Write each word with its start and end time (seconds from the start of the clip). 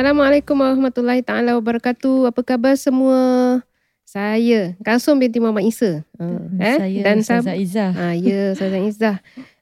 Assalamualaikum 0.00 0.56
warahmatullahi 0.56 1.20
taala 1.20 1.60
wabarakatuh. 1.60 2.32
Apa 2.32 2.40
khabar 2.40 2.72
semua? 2.72 3.20
Saya 4.08 4.72
Kasum 4.80 5.20
binti 5.20 5.44
Muhammad 5.44 5.68
Isa. 5.68 6.08
Uh, 6.16 6.40
Saya 6.56 7.04
dan 7.04 7.20
Ustazah 7.20 7.52
sam- 7.52 7.60
Izzah. 7.60 7.92
Ah 7.92 8.16
ya, 8.16 8.56
Ustazah 8.56 8.80
Izzah. 8.80 9.16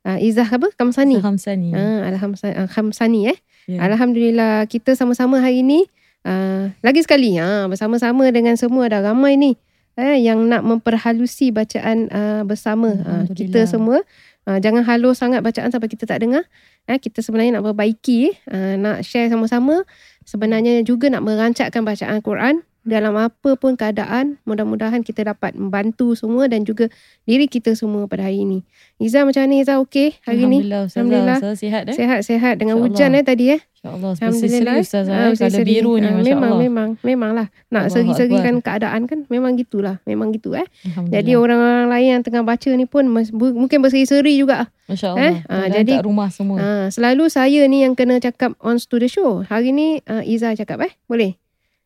Ah 0.06 0.22
Izzah 0.22 0.46
apa? 0.46 0.70
Kamsani. 0.78 1.18
Hamsani. 1.18 1.74
Ah 1.74 2.06
Alhamsani, 2.06 2.54
ah, 2.54 2.70
Khamsani 2.70 3.34
eh. 3.34 3.38
Ya. 3.66 3.82
Alhamdulillah 3.90 4.62
kita 4.70 4.94
sama-sama 4.94 5.42
hari 5.42 5.66
ini 5.66 5.90
ah, 6.22 6.70
lagi 6.86 7.02
sekali 7.02 7.34
ah, 7.42 7.66
bersama-sama 7.66 8.30
dengan 8.30 8.54
semua 8.54 8.86
ada 8.86 9.02
ramai 9.02 9.34
ni 9.34 9.58
eh, 9.98 10.22
yang 10.22 10.46
nak 10.46 10.62
memperhalusi 10.62 11.50
bacaan 11.50 12.06
ah, 12.14 12.46
bersama 12.46 12.94
ah, 13.02 13.26
kita 13.26 13.66
Alhamdulillah. 13.66 13.66
semua. 13.66 13.98
Ah, 14.46 14.62
jangan 14.62 14.80
halus 14.86 15.20
sangat 15.20 15.42
bacaan 15.44 15.68
sampai 15.68 15.92
kita 15.92 16.08
tak 16.08 16.24
dengar. 16.24 16.40
Eh, 16.88 16.96
kita 16.96 17.20
sebenarnya 17.20 17.60
nak 17.60 17.68
perbaiki, 17.68 18.32
ah, 18.48 18.80
nak 18.80 19.04
share 19.04 19.28
sama-sama. 19.28 19.84
Sebenarnya 20.28 20.84
juga 20.84 21.08
nak 21.08 21.24
merancakkan 21.24 21.88
bacaan 21.88 22.20
Quran 22.20 22.68
dalam 22.88 23.14
apa 23.14 23.54
pun 23.54 23.76
keadaan. 23.76 24.40
Mudah-mudahan 24.42 25.00
kita 25.00 25.22
dapat 25.22 25.52
membantu 25.52 26.16
semua 26.16 26.48
dan 26.48 26.64
juga 26.64 26.88
diri 27.22 27.44
kita 27.44 27.72
semua 27.72 28.08
pada 28.08 28.24
hari 28.24 28.42
ini. 28.42 28.64
Izzah 28.96 29.22
macam 29.22 29.44
mana 29.44 29.60
Izzah 29.60 29.78
okey 29.84 30.16
hari 30.24 30.48
ni? 30.48 30.64
Alhamdulillah. 30.64 30.82
Alhamdulillah. 30.90 31.38
Sihat 31.54 31.82
eh? 31.86 31.94
Sehat-sehat 31.94 32.54
dengan 32.56 32.80
InsyaAllah. 32.80 32.96
hujan 33.12 33.14
eh 33.14 33.24
tadi 33.24 33.44
eh. 33.52 33.60
InsyaAllah. 33.78 34.12
Alhamdulillah. 34.18 34.74
Ustazah. 34.80 35.12
Ah, 35.12 35.14
eh. 35.14 35.20
Kalau 35.20 35.32
berseri-seri. 35.38 35.70
biru 35.70 35.92
ni 35.94 36.08
Ah, 36.08 36.12
Masya 36.16 36.26
memang, 36.26 36.50
Allah. 36.50 36.62
memang, 36.64 36.88
memang 37.00 37.30
lah. 37.36 37.46
Nak 37.68 37.84
seri-serikan 37.88 38.54
keadaan 38.58 39.02
kan 39.04 39.18
memang 39.28 39.54
gitulah. 39.54 40.00
Memang 40.02 40.32
gitu 40.32 40.56
eh. 40.56 40.66
Jadi 41.08 41.36
orang-orang 41.36 41.86
lain 41.86 42.08
yang 42.18 42.22
tengah 42.24 42.42
baca 42.42 42.70
ni 42.72 42.88
pun 42.88 43.04
mas- 43.06 43.30
bu- 43.30 43.54
mungkin 43.54 43.78
berseri-seri 43.78 44.34
juga. 44.34 44.66
Masya 44.88 45.14
eh, 45.14 45.34
ah, 45.46 45.68
Keadaan 45.68 45.72
jadi- 45.76 45.96
kat 46.00 46.06
rumah 46.08 46.28
semua. 46.32 46.56
Ah, 46.58 46.86
selalu 46.88 47.28
saya 47.28 47.68
ni 47.68 47.84
yang 47.84 47.92
kena 47.92 48.18
cakap 48.18 48.56
on 48.58 48.80
to 48.80 48.96
the 48.96 49.06
show. 49.06 49.44
Hari 49.44 49.70
ni 49.70 50.00
uh, 50.08 50.24
cakap 50.56 50.80
eh. 50.80 50.92
Boleh? 51.04 51.36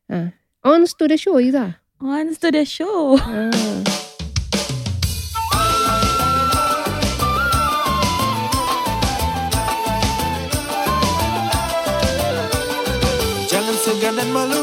Ah. 0.06 0.30
On 0.64 0.86
to 0.86 1.08
the 1.08 1.16
show 1.16 1.34
Izzah. 1.42 1.76
On 2.00 2.34
to 2.36 2.50
the 2.50 2.64
show. 2.64 3.18
Ah. 3.26 3.82
Jangan 13.50 13.76
segan 13.84 14.14
dan 14.16 14.28
malu, 14.32 14.62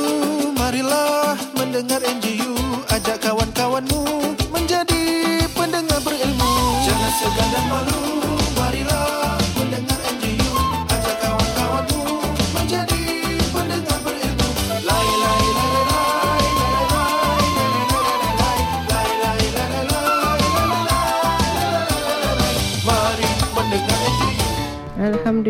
marilah 0.57 1.37
mendengar 1.55 2.01
NGU. 2.01 2.57
Ajak 2.89 3.21
kawan-kawanmu 3.21 4.01
menjadi 4.49 5.03
pendengar 5.53 5.99
berilmu. 6.01 6.51
Jangan 6.83 7.11
segan 7.21 7.47
dan 7.53 7.65
malu, 7.69 7.99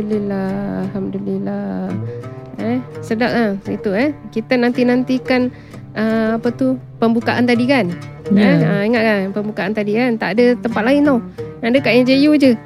Alhamdulillah, 0.09 0.90
alhamdulillah. 0.90 1.94
Eh, 2.58 2.81
sedap 3.06 3.30
lah 3.30 3.53
itu 3.70 3.94
eh. 3.94 4.09
Kita 4.34 4.58
nanti-nantikan 4.58 5.53
uh, 5.94 6.42
apa 6.42 6.50
tu 6.50 6.81
pembukaan 6.97 7.46
tadi 7.46 7.70
kan? 7.70 7.94
Ya. 8.34 8.42
Eh, 8.42 8.58
ah, 8.66 8.81
ingat 8.90 9.03
kan 9.06 9.20
pembukaan 9.38 9.70
tadi 9.78 9.94
kan? 9.94 10.18
Tak 10.18 10.34
ada 10.34 10.58
tempat 10.58 10.81
lain 10.81 11.06
tau. 11.06 11.22
Ada 11.62 11.78
kat 11.78 11.94
NJU 12.09 12.42
je. 12.42 12.58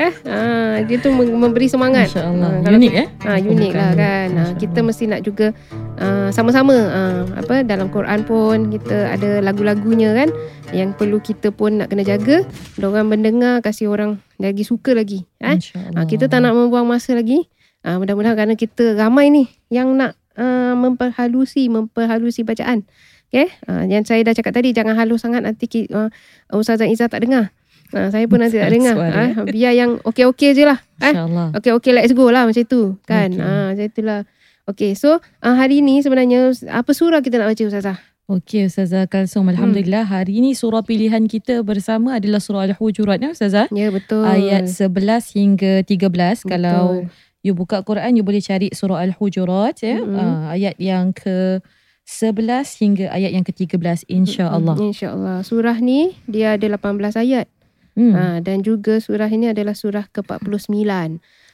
eh, 0.00 0.12
ah, 0.24 0.80
dia 0.88 0.96
tu 0.96 1.12
mem- 1.12 1.36
memberi 1.36 1.68
semangat. 1.68 2.08
Masya 2.16 2.32
Allah. 2.32 2.48
Ah, 2.48 2.60
kalau 2.64 2.78
Unik 2.80 2.92
eh? 2.96 3.06
Ah, 3.28 3.38
unik 3.44 3.72
lah 3.76 3.90
kan. 3.92 4.28
Masya 4.32 4.54
kita 4.56 4.78
mesti 4.80 5.04
nak 5.04 5.20
juga 5.20 5.46
ah, 6.00 6.32
sama-sama 6.32 6.76
ah, 6.80 7.20
apa 7.36 7.60
dalam 7.60 7.92
Quran 7.92 8.24
pun 8.24 8.72
kita 8.72 9.12
ada 9.12 9.44
lagu-lagunya 9.44 10.16
kan 10.16 10.32
yang 10.72 10.96
perlu 10.96 11.20
kita 11.20 11.52
pun 11.52 11.76
nak 11.84 11.92
kena 11.92 12.08
jaga. 12.08 12.40
Orang 12.80 13.12
mendengar 13.12 13.60
kasih 13.60 13.92
orang 13.92 14.16
lagi 14.40 14.62
suka 14.62 14.92
lagi. 14.92 15.24
Eh? 15.40 15.58
Ah, 15.96 16.04
kita 16.04 16.28
tak 16.28 16.44
nak 16.44 16.52
membuang 16.52 16.86
masa 16.86 17.16
lagi. 17.16 17.48
Ah, 17.86 17.96
mudah-mudahan 18.02 18.34
kerana 18.34 18.54
kita 18.58 18.98
ramai 18.98 19.30
ni 19.30 19.46
yang 19.70 19.94
nak 19.94 20.18
ah, 20.36 20.74
memperhalusi 20.74 21.70
memperhalusi 21.70 22.42
bacaan. 22.42 22.84
Okay? 23.30 23.50
Ah, 23.66 23.84
yang 23.86 24.06
saya 24.06 24.22
dah 24.22 24.34
cakap 24.34 24.54
tadi 24.54 24.70
jangan 24.74 24.94
halus 24.94 25.22
sangat 25.22 25.42
nanti 25.42 25.66
ah, 25.94 26.10
Ustazah 26.50 26.86
Izzah 26.86 27.10
tak 27.10 27.26
dengar. 27.26 27.50
Ah, 27.94 28.10
saya 28.10 28.26
pun 28.26 28.42
nanti 28.42 28.58
tak 28.58 28.72
dengar. 28.76 28.94
Ah, 28.98 29.46
biar 29.46 29.72
yang 29.74 29.98
okey-okey 30.02 30.56
je 30.56 30.64
lah. 30.66 30.78
Eh? 31.02 31.14
Okay, 31.54 31.92
let's 31.94 32.14
go 32.14 32.30
lah 32.30 32.46
macam 32.46 32.64
tu. 32.66 32.98
Kan? 33.06 33.34
Okay. 33.34 33.42
Ah, 33.44 33.66
macam 33.74 33.86
itulah. 33.86 34.20
Okay, 34.66 34.98
so 34.98 35.22
uh, 35.46 35.54
hari 35.54 35.78
ni 35.78 36.02
sebenarnya 36.02 36.50
apa 36.74 36.90
surah 36.90 37.22
kita 37.22 37.38
nak 37.38 37.54
baca 37.54 37.62
Ustazah? 37.70 38.02
Okey 38.26 38.66
Ustazah 38.66 39.06
Kalsum. 39.06 39.46
Alhamdulillah 39.46 40.02
hari 40.02 40.42
ini 40.42 40.50
surah 40.50 40.82
pilihan 40.82 41.30
kita 41.30 41.62
bersama 41.62 42.18
adalah 42.18 42.42
surah 42.42 42.66
Al-Hujurat 42.66 43.22
ya 43.22 43.30
Ustazah. 43.30 43.70
Ya, 43.70 43.94
betul. 43.94 44.26
Ayat 44.26 44.66
11 44.66 45.30
hingga 45.38 45.86
13. 45.86 46.42
Kalau 46.42 47.06
Betul. 47.06 47.46
you 47.46 47.54
buka 47.54 47.86
Quran 47.86 48.18
you 48.18 48.26
boleh 48.26 48.42
cari 48.42 48.74
surah 48.74 49.06
Al-Hujurat 49.06 49.78
ya. 49.78 50.02
Mm-mm. 50.02 50.18
Uh, 50.18 50.50
ayat 50.50 50.74
yang 50.82 51.14
ke 51.14 51.62
11 52.02 52.66
hingga 52.82 53.14
ayat 53.14 53.30
yang 53.30 53.46
ke-13 53.46 54.10
insya-Allah. 54.10 54.74
Hmm, 54.74 54.90
InsyaAllah. 54.90 55.46
Surah 55.46 55.78
ni 55.78 56.18
dia 56.26 56.58
ada 56.58 56.66
18 56.66 57.14
ayat. 57.14 57.46
Hmm. 57.94 58.10
Ha, 58.10 58.22
dan 58.42 58.66
juga 58.66 58.98
surah 58.98 59.30
ini 59.30 59.54
adalah 59.54 59.78
surah 59.78 60.10
ke-49. 60.10 60.82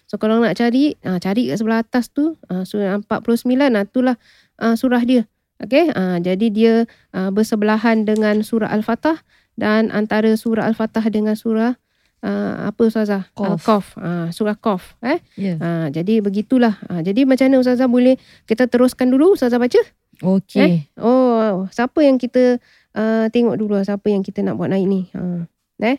So 0.08 0.16
kalau 0.16 0.40
nak 0.40 0.56
cari, 0.56 0.96
ha, 1.04 1.20
cari 1.20 1.52
kat 1.52 1.56
sebelah 1.60 1.84
atas 1.84 2.08
tu, 2.08 2.40
ha, 2.48 2.64
surah 2.64 2.96
49, 3.04 3.44
ha, 3.76 3.84
itulah 3.84 4.16
ha, 4.56 4.72
surah 4.72 5.04
dia. 5.04 5.28
Okay, 5.62 5.94
ha, 5.94 6.18
jadi 6.18 6.46
dia 6.50 6.74
ha, 7.14 7.30
bersebelahan 7.30 8.02
dengan 8.02 8.42
surah 8.42 8.70
Al-Fatah 8.74 9.22
dan 9.54 9.94
antara 9.94 10.34
surah 10.34 10.66
Al-Fatah 10.66 11.06
dengan 11.06 11.38
surah 11.38 11.78
ha, 12.26 12.30
apa 12.66 12.80
Ustazah? 12.82 13.30
Qaf. 13.38 13.62
Al-Qaf. 13.62 13.86
Ha, 13.94 14.10
surah 14.34 14.58
Qaf. 14.58 14.98
Eh? 15.06 15.22
Ya. 15.38 15.54
Ha, 15.62 15.68
jadi 15.94 16.18
begitulah. 16.18 16.82
Ha, 16.90 17.06
jadi 17.06 17.22
macam 17.22 17.46
mana 17.46 17.62
Ustazah 17.62 17.86
boleh 17.86 18.18
kita 18.50 18.66
teruskan 18.66 19.14
dulu 19.14 19.38
Ustazah 19.38 19.62
baca? 19.62 19.78
Okey. 20.22 20.90
Oh, 20.98 21.66
siapa 21.70 21.98
yang 22.06 22.18
kita 22.18 22.62
uh, 22.94 23.26
tengok 23.30 23.58
dulu 23.58 23.74
lah, 23.78 23.86
siapa 23.86 24.06
yang 24.06 24.22
kita 24.22 24.42
nak 24.46 24.54
buat 24.54 24.70
naik 24.70 24.86
ni. 24.86 25.10
Ha. 25.14 25.46
Eh? 25.82 25.98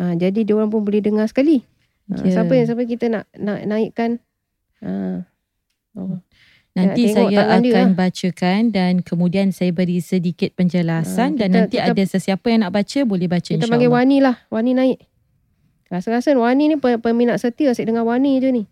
Ha, 0.00 0.16
jadi 0.16 0.40
dia 0.44 0.56
orang 0.56 0.72
pun 0.72 0.84
boleh 0.84 1.04
dengar 1.04 1.28
sekali. 1.28 1.60
Ha, 1.60 1.70
Ya. 2.12 2.42
Siapa 2.42 2.52
yang 2.52 2.66
siapa 2.68 2.82
kita 2.84 3.06
nak 3.08 3.24
nak 3.38 3.62
naikkan? 3.64 4.20
Ha. 4.84 5.22
Oh. 5.96 6.20
Nanti 6.72 7.04
Ya, 7.04 7.12
saya 7.12 7.28
tangan 7.28 7.60
dia 7.60 7.72
akan 7.74 7.86
lah. 7.86 7.96
bacakan 7.98 8.60
dan 8.70 8.92
kemudian 8.98 9.52
saya 9.52 9.70
beri 9.70 10.00
sedikit 10.00 10.54
penjelasan 10.54 11.36
dan 11.36 11.52
kita- 11.52 11.56
nanti 11.58 11.76
kita- 11.76 11.92
ada 11.92 12.02
sesiapa 12.02 12.46
yang 12.48 12.60
nak 12.62 12.72
baca 12.72 12.98
boleh 13.02 13.28
baca 13.28 13.44
Kita 13.46 13.60
panggil 13.62 13.86
insya-Allah. 13.86 14.08
Wani 14.08 14.18
lah. 14.18 14.36
Wani 14.48 14.72
naik. 14.72 14.98
Rasa-rasa 15.86 16.32
Wani 16.32 16.64
ni 16.66 16.76
pe- 16.76 16.96
peminat 16.96 17.36
setia 17.36 17.68
asyik 17.68 17.84
dengar 17.86 18.02
Wani 18.02 18.32
je 18.38 18.48
ni. 18.50 18.62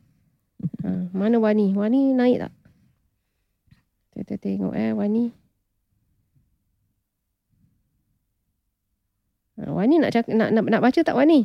Ha, 0.80 0.88
mana 1.14 1.36
Wani? 1.36 1.72
Wani 1.72 2.12
naik 2.14 2.40
tak? 2.40 2.52
Kita 4.14 4.34
tengok 4.38 4.72
eh 4.72 4.92
Wani. 4.92 5.28
Ha, 9.56 9.68
Wani 9.68 9.94
nak, 9.98 10.10
cak- 10.10 10.30
nak 10.30 10.48
nak 10.50 10.64
nak 10.66 10.80
baca 10.80 10.96
tak 10.98 11.12
Wani? 11.12 11.44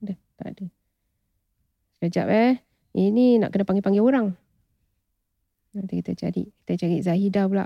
Ada, 0.00 0.14
tak 0.36 0.48
ada. 0.50 0.66
Sekejap 1.94 2.26
eh. 2.28 2.52
Ini 2.92 3.40
nak 3.40 3.50
kena 3.50 3.64
panggil-panggil 3.64 4.00
orang. 4.00 4.26
Nanti 5.72 5.98
kita 5.98 6.12
cari. 6.14 6.44
Kita 6.44 6.72
cari 6.78 6.96
Zahidah 7.00 7.44
pula. 7.46 7.64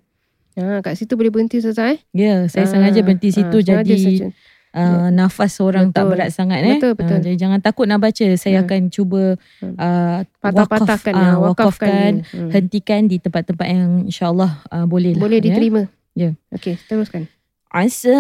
Ha, 0.58 0.82
kat 0.82 0.98
situ 0.98 1.14
boleh 1.14 1.30
berhenti 1.30 1.62
Ustazah 1.62 1.94
eh. 1.94 2.02
Ya, 2.18 2.50
saya 2.50 2.66
Ah, 2.66 2.70
sengaja 2.74 3.06
berhenti 3.06 3.30
situ 3.30 3.46
ah, 3.46 3.62
sengaja 3.62 3.94
jadi 3.94 4.26
saja. 4.26 4.34
uh, 4.74 5.14
nafas 5.14 5.54
orang 5.62 5.94
tak 5.94 6.10
Betul. 6.10 6.18
berat 6.18 6.30
sangat 6.34 6.60
eh. 6.66 6.82
Betul, 6.82 6.98
betul. 6.98 7.14
Ah, 7.14 7.22
jadi 7.22 7.36
jangan 7.38 7.60
takut 7.62 7.86
nak 7.86 8.02
baca. 8.02 8.26
Saya 8.34 8.58
Hmm. 8.58 8.66
akan 8.66 8.82
cuba 8.90 9.38
Hmm. 9.62 9.78
uh, 9.78 10.26
Patah-patahkan, 10.42 11.14
wakaf, 11.14 11.22
ah, 11.22 11.30
ah, 11.30 11.38
wakafkan, 11.38 11.46
wakafkan 11.46 12.12
dia. 12.18 12.34
Hmm. 12.34 12.50
hentikan 12.50 13.02
di 13.06 13.22
tempat-tempat 13.22 13.68
yang 13.70 14.10
insyaAllah 14.10 14.66
uh, 14.74 14.86
boleh 14.90 15.14
lah. 15.14 15.22
Boleh 15.22 15.38
ya. 15.46 15.86
Yeah. 16.13 16.37
Okay, 16.53 16.77
teruskan. 16.89 17.33
Asa 17.73 18.13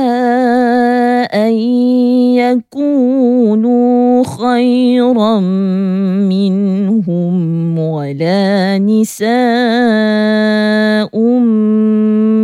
an 1.28 1.52
yakunu 2.40 4.24
khairan 4.24 5.44
minhum 6.24 7.76
wala 7.76 8.80
nisa'um 8.80 9.14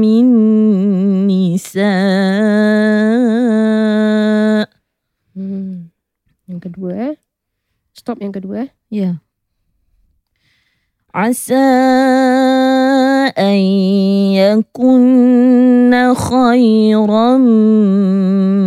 min 0.05 0.29
nisa' 1.25 1.89
hmm. 5.33 5.89
Yang 6.45 6.61
kedua 6.69 6.93
eh. 6.93 7.17
Stop 7.97 8.21
yang 8.21 8.37
kedua 8.37 8.69
eh. 8.69 8.71
Ya. 8.93 9.01
Yeah. 9.01 9.17
عسى 11.15 11.55
أن 13.39 13.59
يكن 14.35 16.15
خيرا 16.15 17.37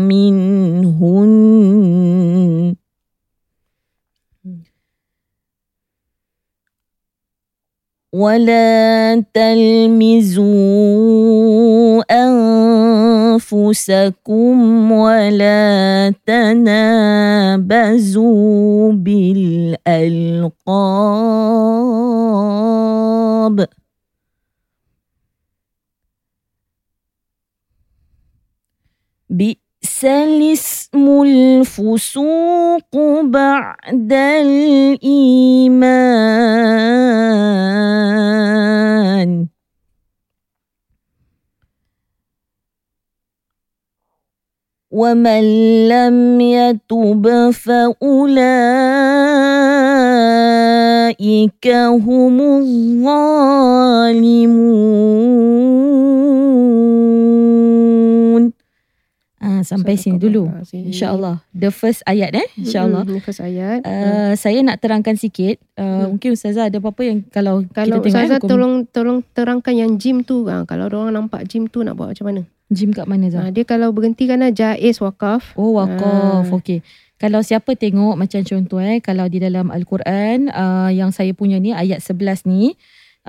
منهن. 0.09 1.31
ولا 8.13 9.23
تلمزوا 9.33 11.30
أنفسكم 13.53 14.91
ولا 14.91 16.13
تنابزوا 16.25 17.71
بالألقاب. 18.91 20.47
بئس 29.29 30.05
الاسم 30.05 31.21
الفسوق 31.21 32.95
بعد 33.23 34.13
الإيمان. 34.13 35.31
ومن 44.90 45.42
لم 45.88 46.40
يتب 46.40 47.24
فأولئك 50.86 51.66
هم 52.06 52.36
الظالمون 57.56 58.52
Ah, 59.36 59.62
sampai 59.62 59.94
sini 59.94 60.18
dulu. 60.18 60.50
InsyaAllah. 60.74 61.38
The 61.54 61.70
first 61.70 62.02
ayat 62.08 62.34
eh. 62.34 62.48
InsyaAllah. 62.58 63.06
Hmm, 63.06 63.22
first 63.22 63.38
ayat. 63.38 63.78
Uh, 63.86 64.34
saya 64.34 64.58
nak 64.64 64.82
terangkan 64.82 65.14
sikit. 65.14 65.62
Uh, 65.78 65.86
Hmm. 65.86 66.18
Mungkin 66.18 66.34
Ustazah 66.34 66.66
ada 66.66 66.82
apa-apa 66.82 67.02
yang 67.06 67.22
kalau, 67.30 67.62
kalau 67.70 68.02
kita 68.02 68.10
tengok 68.10 68.26
Ustazah 68.26 68.38
eh, 68.42 68.48
tolong 68.48 68.74
tolong 68.90 69.18
terangkan 69.30 69.74
yang 69.78 69.94
gym 70.02 70.26
tu. 70.26 70.50
Ha, 70.50 70.66
kalau 70.66 70.90
orang 70.90 71.14
nampak 71.14 71.46
gym 71.46 71.70
tu 71.70 71.86
nak 71.86 71.94
buat 71.94 72.10
macam 72.10 72.26
mana? 72.26 72.42
Gym 72.71 72.95
kat 72.95 73.03
mana 73.03 73.27
Zah? 73.27 73.47
Ha, 73.47 73.51
dia 73.51 73.67
kalau 73.67 73.91
berhenti 73.91 74.31
kan 74.31 74.39
jaiz 74.55 75.03
wakaf. 75.03 75.53
Oh 75.59 75.75
wakaf. 75.75 76.47
Ah. 76.47 76.55
Okey. 76.55 76.79
Kalau 77.19 77.43
siapa 77.45 77.77
tengok 77.77 78.17
macam 78.17 78.41
contoh 78.41 78.81
eh 78.81 78.97
kalau 78.97 79.29
di 79.29 79.37
dalam 79.37 79.69
al-Quran 79.69 80.49
uh, 80.49 80.89
yang 80.89 81.13
saya 81.13 81.37
punya 81.37 81.61
ni 81.61 81.69
ayat 81.69 82.01
11 82.01 82.49
ni 82.49 82.73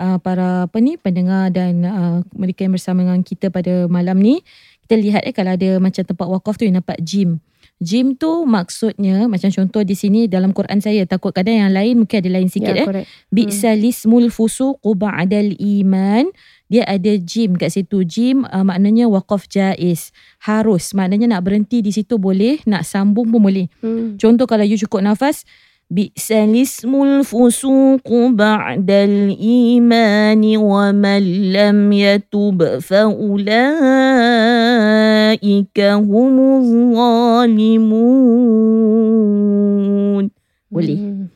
uh, 0.00 0.16
para 0.16 0.64
apa 0.64 0.78
ni 0.80 0.96
pendengar 0.96 1.52
dan 1.52 1.84
uh, 1.84 2.18
mereka 2.32 2.64
yang 2.64 2.72
bersama 2.72 3.04
dengan 3.04 3.20
kita 3.20 3.52
pada 3.52 3.84
malam 3.92 4.16
ni 4.16 4.40
kita 4.86 4.96
lihat 4.96 5.22
eh 5.28 5.36
kalau 5.36 5.52
ada 5.52 5.76
macam 5.76 6.08
tempat 6.08 6.24
wakaf 6.24 6.56
tu 6.56 6.64
yang 6.64 6.80
nampak 6.80 6.96
gym. 7.04 7.42
Gym 7.82 8.14
tu 8.14 8.46
maksudnya 8.46 9.26
macam 9.26 9.50
contoh 9.50 9.82
di 9.82 9.98
sini 9.98 10.30
dalam 10.30 10.54
Quran 10.54 10.78
saya 10.78 11.02
takut 11.02 11.34
kadang 11.34 11.58
yang 11.66 11.74
lain 11.74 12.06
mungkin 12.06 12.22
ada 12.22 12.30
lain 12.30 12.46
sikit 12.46 12.72
ya, 12.72 12.82
eh. 12.82 12.86
correct. 12.86 13.08
Bi'salismul 13.34 14.30
fusuqu 14.30 14.94
ba'dal 14.94 15.58
iman. 15.58 16.30
Dia 16.70 16.88
ada 16.88 17.12
jim 17.20 17.58
kat 17.58 17.74
situ. 17.74 18.06
Jim 18.06 18.48
uh, 18.48 18.64
maknanya 18.64 19.10
waqaf 19.10 19.44
jaiz. 19.50 20.14
Harus. 20.40 20.96
Maknanya 20.96 21.36
nak 21.36 21.44
berhenti 21.44 21.84
di 21.84 21.92
situ 21.92 22.16
boleh. 22.16 22.64
Nak 22.64 22.86
sambung 22.88 23.28
pun 23.28 23.44
boleh. 23.44 23.68
Hmm. 23.84 24.16
Contoh 24.16 24.48
kalau 24.48 24.64
you 24.64 24.80
cukup 24.80 25.04
nafas. 25.04 25.44
Bi'salismul 25.92 27.20
fusuqu 27.20 28.32
ba'dal 28.32 29.36
imani 29.36 30.56
wa 30.56 30.88
man 30.96 31.20
lam 31.52 31.92
yatub 31.92 32.80
fa'ulaika 35.34 35.96
humuz 35.98 36.68
zalimun. 38.92 40.30
Boleh. 40.72 40.96
Hmm. 40.96 41.28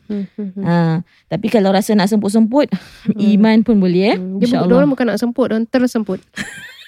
Ha, 0.65 1.05
tapi 1.29 1.53
kalau 1.53 1.69
rasa 1.69 1.93
nak 1.93 2.09
semput-semput, 2.09 2.73
Hmm. 2.73 3.21
iman 3.37 3.61
pun 3.61 3.77
boleh 3.77 4.03
eh. 4.11 4.17
Hmm, 4.17 4.41
Dia 4.41 4.49
InsyaAllah. 4.49 4.73
orang 4.75 4.89
bukan 4.89 5.07
nak 5.07 5.21
semput, 5.21 5.53
orang 5.53 5.69
tersemput. 5.69 6.25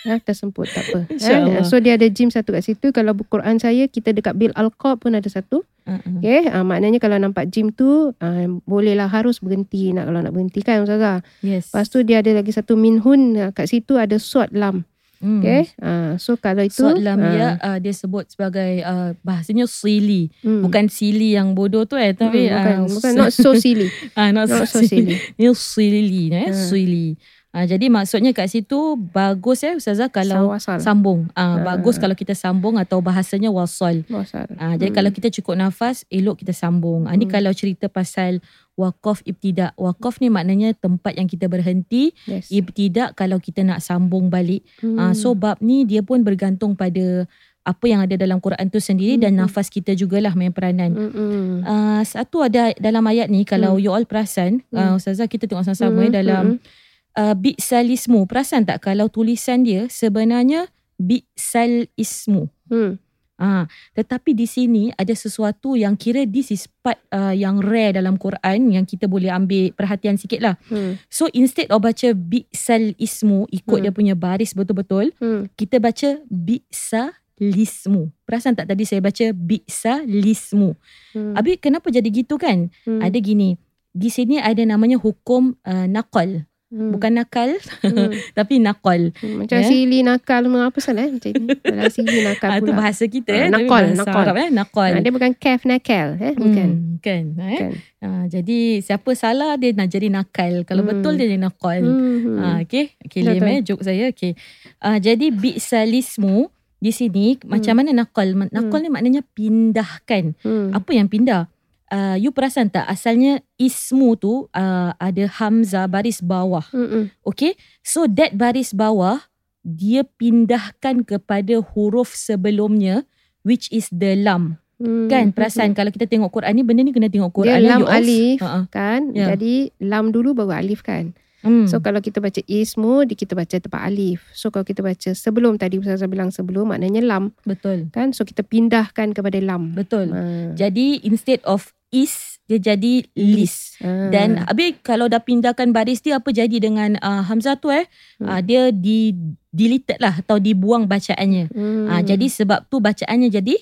ha, 0.08 0.16
tersemput, 0.26 0.64
tak 0.64 0.84
apa. 0.88 1.00
Ha, 1.12 1.60
so 1.60 1.76
dia 1.76 2.00
ada 2.00 2.08
gym 2.08 2.32
satu 2.32 2.56
kat 2.56 2.64
situ. 2.64 2.88
Kalau 2.88 3.12
buku 3.12 3.28
Quran 3.30 3.60
saya, 3.60 3.84
kita 3.84 4.16
dekat 4.16 4.32
Bil 4.32 4.56
Al-Qab 4.56 4.96
pun 4.98 5.12
ada 5.12 5.28
satu. 5.28 5.60
Uh-uh. 5.84 6.20
Okay, 6.20 6.48
ha, 6.48 6.64
maknanya 6.64 6.96
kalau 6.96 7.20
nampak 7.20 7.52
gym 7.52 7.68
tu, 7.68 8.16
ha, 8.16 8.26
bolehlah 8.64 9.08
harus 9.08 9.44
berhenti 9.44 9.92
nak 9.92 10.08
kalau 10.08 10.20
nak 10.22 10.32
berhenti 10.32 10.60
kan 10.60 10.80
Ustazah. 10.80 11.20
Yes. 11.40 11.68
Lepas 11.68 11.88
tu 11.88 12.00
dia 12.00 12.20
ada 12.20 12.32
lagi 12.32 12.48
satu 12.48 12.76
minhun 12.76 13.36
ha, 13.36 13.52
kat 13.52 13.68
situ 13.68 13.96
ada 13.96 14.16
suat 14.16 14.48
lam. 14.52 14.88
Hmm. 15.18 15.42
Okay, 15.42 15.66
ha, 15.82 16.14
so 16.14 16.38
kalau 16.38 16.62
itu. 16.62 16.78
So 16.78 16.94
lam 16.94 17.18
ha, 17.18 17.30
ya 17.34 17.48
uh, 17.58 17.78
dia 17.82 17.90
sebut 17.90 18.30
sebagai 18.30 18.86
uh, 18.86 19.18
bahasanya 19.20 19.66
sili. 19.66 20.30
hmm. 20.40 20.62
Bukan 20.62 20.86
sili 20.86 21.34
yang 21.34 21.58
bodoh 21.58 21.82
tu 21.84 21.98
eh 21.98 22.14
tapi 22.14 22.46
Hmm, 22.46 22.54
bukan, 22.54 22.76
ah, 22.78 22.86
bukan 22.86 23.12
not 23.26 23.30
so 23.34 23.50
silly. 23.52 23.90
ah, 24.14 24.30
not, 24.30 24.46
not 24.46 24.70
so 24.70 24.78
silly. 24.78 25.18
silly. 25.18 25.34
Ni 25.34 25.50
sili 25.52 26.22
eh, 26.30 26.46
Ha. 26.48 26.54
sili. 26.54 27.18
Ah, 27.48 27.64
jadi 27.64 27.88
maksudnya 27.88 28.30
kat 28.30 28.44
situ 28.46 28.76
bagus 29.08 29.64
eh 29.64 29.72
Ustazah 29.72 30.06
kalau 30.08 30.52
Sawasal. 30.52 30.78
sambung. 30.78 31.20
Ah, 31.32 31.56
Ha. 31.56 31.64
bagus 31.66 31.96
kalau 31.96 32.12
kita 32.12 32.32
sambung 32.32 32.76
atau 32.76 33.00
bahasanya 33.00 33.48
wasal. 33.48 34.04
Wasal. 34.06 34.44
Ah, 34.54 34.76
jadi 34.76 34.92
Hmm. 34.92 34.98
kalau 34.98 35.10
kita 35.10 35.28
cukup 35.32 35.56
nafas, 35.56 36.04
elok 36.08 36.38
kita 36.38 36.52
sambung. 36.52 37.04
Ah, 37.04 37.16
ni 37.16 37.24
Hmm. 37.24 37.32
kalau 37.32 37.50
cerita 37.50 37.88
pasal 37.88 38.44
wakaf 38.74 39.24
ibtidak. 39.24 39.72
Wakaf 39.74 40.20
ni 40.20 40.28
maknanya 40.28 40.70
tempat 40.72 41.16
yang 41.16 41.24
kita 41.24 41.46
berhenti. 41.46 42.12
yes. 42.24 42.52
Ibtidak 42.52 43.16
kalau 43.16 43.36
kita 43.38 43.62
nak 43.62 43.80
sambung 43.80 44.28
balik. 44.28 44.62
Hmm. 44.78 45.00
Ah, 45.00 45.12
so 45.12 45.32
bab 45.32 45.56
ni 45.58 45.82
dia 45.82 46.00
pun 46.00 46.20
bergantung 46.20 46.74
pada 46.74 47.24
apa 47.64 47.84
yang 47.84 48.00
ada 48.00 48.12
dalam 48.14 48.38
Quran 48.38 48.64
tu 48.66 48.76
sendiri 48.78 49.16
dan 49.16 49.34
Hmm. 49.34 49.44
nafas 49.44 49.68
kita 49.68 49.92
jugalah 49.92 50.32
main 50.32 50.48
peranan. 50.50 50.88
Mm-mm. 50.90 51.60
Uh, 51.62 52.00
satu 52.02 52.40
ada 52.40 52.72
dalam 52.74 53.04
ayat 53.04 53.28
ni 53.28 53.42
kalau 53.42 53.72
Hmm. 53.72 53.82
you 53.82 53.90
all 53.90 54.04
perasan 54.04 54.64
uh, 54.70 54.92
Hmm. 54.92 54.96
Ustazah 54.96 55.26
kita 55.26 55.44
tengok 55.44 55.64
sama-sama 55.66 55.96
Hmm, 55.98 56.06
eh, 56.06 56.12
dalam 56.14 56.44
mm-mm. 56.56 56.86
Uh, 57.18 57.34
bi'salismu 57.34 58.24
perasan 58.24 58.62
tak 58.62 58.86
kalau 58.86 59.10
tulisan 59.10 59.66
dia 59.66 59.90
sebenarnya 59.90 60.70
bi'sal 60.96 61.90
ismu 61.98 62.46
Hmm. 62.68 63.00
Ah, 63.38 63.70
tetapi 63.94 64.34
di 64.34 64.50
sini 64.50 64.90
ada 64.98 65.14
sesuatu 65.14 65.78
yang 65.78 65.94
kira 65.94 66.26
this 66.26 66.50
is 66.50 66.66
part 66.82 66.98
uh, 67.14 67.30
yang 67.30 67.62
rare 67.62 67.94
dalam 67.94 68.18
Quran 68.18 68.74
yang 68.74 68.82
kita 68.82 69.06
boleh 69.06 69.30
ambil 69.30 69.70
perhatian 69.78 70.18
sikit 70.18 70.42
lah. 70.42 70.58
Hmm. 70.66 70.98
So 71.06 71.30
instead 71.30 71.70
of 71.70 71.78
baca 71.78 72.18
bi'sal 72.18 72.98
ismu 72.98 73.46
ikut 73.54 73.78
Hmm. 73.78 73.84
dia 73.86 73.94
punya 73.94 74.14
baris 74.18 74.58
betul-betul, 74.58 75.14
Hmm. 75.22 75.46
kita 75.54 75.78
baca 75.78 76.18
bi'sa 76.26 77.14
lismu. 77.38 78.10
Perasan 78.26 78.58
tak 78.58 78.74
tadi 78.74 78.82
saya 78.82 78.98
baca 78.98 79.30
bi'sa 79.30 80.02
lismu. 80.02 80.74
Hmm. 81.14 81.38
Habis 81.38 81.62
kenapa 81.62 81.94
jadi 81.94 82.10
gitu 82.10 82.42
kan? 82.42 82.74
Hmm. 82.82 82.98
Ada 82.98 83.22
gini. 83.22 83.54
Di 83.94 84.10
sini 84.10 84.42
ada 84.42 84.66
namanya 84.66 84.98
hukum 84.98 85.54
uh, 85.62 85.86
nakal. 85.86 86.42
Hmm. 86.68 86.92
Bukan 86.92 87.16
nakal 87.16 87.56
Hmm. 87.80 88.12
tapi 88.38 88.60
nakal. 88.60 89.08
Hmm, 89.14 89.40
Macam 89.40 89.56
Ya. 89.56 89.64
sili 89.64 90.04
nakal 90.04 90.44
apa 90.44 90.78
salah 90.78 91.04
eh? 91.04 91.10
Macam 91.10 91.32
ni. 91.32 91.56
Dalam 91.56 91.88
sili 91.96 92.16
nakal 92.20 92.48
Ah, 92.48 92.56
pula. 92.56 92.66
tu 92.66 92.72
bahasa 92.72 93.04
kita 93.06 93.30
Ah, 93.30 93.40
eh. 93.40 93.48
nakal, 93.48 93.84
bahasa 93.88 94.00
nakal. 94.04 94.22
Arab 94.22 94.36
eh. 94.36 94.48
Nakal. 94.50 94.90
Ah, 94.90 95.00
dia 95.00 95.08
bukan 95.10 95.32
kaf 95.34 95.60
nakal 95.64 96.08
eh? 96.18 96.34
Bukan. 96.34 96.68
Hmm, 96.70 96.96
kan. 97.00 97.24
Eh? 97.48 97.58
Kan. 97.58 97.72
Ah, 97.98 98.24
jadi 98.26 98.58
siapa 98.78 99.10
salah 99.12 99.56
dia 99.56 99.72
nak 99.72 99.88
jadi 99.88 100.08
nakal. 100.08 100.52
Kalau 100.62 100.82
Hmm. 100.82 100.90
betul 100.92 101.12
dia 101.16 101.26
jadi 101.26 101.40
nakal. 101.40 101.80
Hmm. 101.80 102.36
Ah, 102.36 102.56
okay. 102.60 102.92
Okay, 103.00 103.20
Betul. 103.22 103.32
Liam 103.34 103.48
eh. 103.48 103.58
Joke 103.62 103.82
saya. 103.82 104.04
Okay. 104.08 104.36
Ah, 104.78 104.96
jadi 104.98 105.32
bi'salismu 105.32 106.52
di 106.76 106.90
sini 106.90 107.40
macam 107.42 107.74
mana 107.74 107.96
nakal? 107.96 108.28
Nakal 108.46 108.80
ni 108.80 108.88
maknanya 108.88 109.24
pindahkan. 109.26 110.36
Hmm. 110.38 110.70
Apa 110.70 110.90
yang 110.92 111.08
pindah? 111.08 111.48
Uh, 111.88 112.20
you 112.20 112.28
perasan 112.28 112.68
tak 112.68 112.84
asalnya 112.84 113.40
ismu 113.56 114.12
tu 114.12 114.44
uh, 114.52 114.92
ada 115.00 115.24
hamzah 115.24 115.88
baris 115.88 116.20
bawah. 116.20 116.64
Hmm. 116.68 116.88
Hmm. 116.88 117.04
Okay. 117.24 117.56
So 117.80 118.04
that 118.04 118.36
baris 118.36 118.76
bawah 118.76 119.24
dia 119.64 120.04
pindahkan 120.04 121.04
kepada 121.04 121.60
huruf 121.60 122.12
sebelumnya 122.12 123.08
which 123.40 123.72
is 123.72 123.88
the 123.88 124.20
lam. 124.20 124.60
Hmm. 124.78 125.08
Kan 125.08 125.32
perasan 125.32 125.72
kalau 125.74 125.88
kita 125.90 126.06
tengok 126.06 126.30
Quran 126.30 126.54
ni 126.54 126.62
benda 126.62 126.84
ni 126.84 126.92
kena 126.92 127.10
tengok 127.10 127.34
Quran 127.34 127.56
Dia 127.58 127.72
lam 127.72 127.80
you 127.82 127.88
alif 127.88 128.38
Ha-ha. 128.44 128.68
kan. 128.68 129.10
Ya. 129.16 129.32
Jadi 129.34 129.72
lam 129.80 130.12
dulu 130.12 130.36
baru 130.36 130.54
alif 130.60 130.84
kan. 130.84 131.16
Hmm. 131.40 131.70
So 131.70 131.78
kalau 131.78 132.02
kita 132.02 132.18
baca 132.18 132.42
ismu, 132.44 133.06
di- 133.06 133.14
kita 133.14 133.38
baca 133.38 133.56
tempat 133.56 133.80
alif. 133.86 134.26
So 134.34 134.50
kalau 134.50 134.66
kita 134.66 134.82
baca 134.82 135.14
sebelum 135.14 135.54
tadi 135.54 135.78
Ustazah 135.78 136.10
bilang 136.10 136.34
sebelum 136.34 136.74
maknanya 136.74 136.98
lam 137.00 137.30
betul. 137.46 137.88
kan. 137.94 138.10
So 138.10 138.26
kita 138.26 138.42
pindahkan 138.42 139.14
kepada 139.14 139.38
lam. 139.38 139.72
Betul. 139.72 140.10
Ha. 140.10 140.52
Jadi 140.58 141.00
instead 141.06 141.38
of 141.46 141.72
is 141.92 142.38
dia 142.48 142.72
jadi 142.72 143.04
lis. 143.12 143.76
Ha. 143.84 144.08
Dan 144.08 144.40
habis 144.40 144.80
kalau 144.80 145.04
dah 145.04 145.20
pindahkan 145.20 145.68
baris 145.68 146.00
dia 146.00 146.16
apa 146.16 146.32
jadi 146.32 146.56
dengan 146.56 146.96
uh, 147.04 147.20
hamzah 147.28 147.60
tu 147.60 147.68
eh? 147.68 147.84
Hmm. 148.16 148.24
Uh, 148.24 148.40
dia 148.40 148.62
di 148.72 149.12
deleted 149.52 150.00
lah 150.00 150.24
atau 150.24 150.40
dibuang 150.40 150.88
bacaannya. 150.88 151.52
hmm. 151.52 151.92
Ah, 151.92 152.00
jadi 152.00 152.24
sebab 152.24 152.64
tu 152.72 152.80
bacaannya 152.80 153.28
jadi 153.28 153.56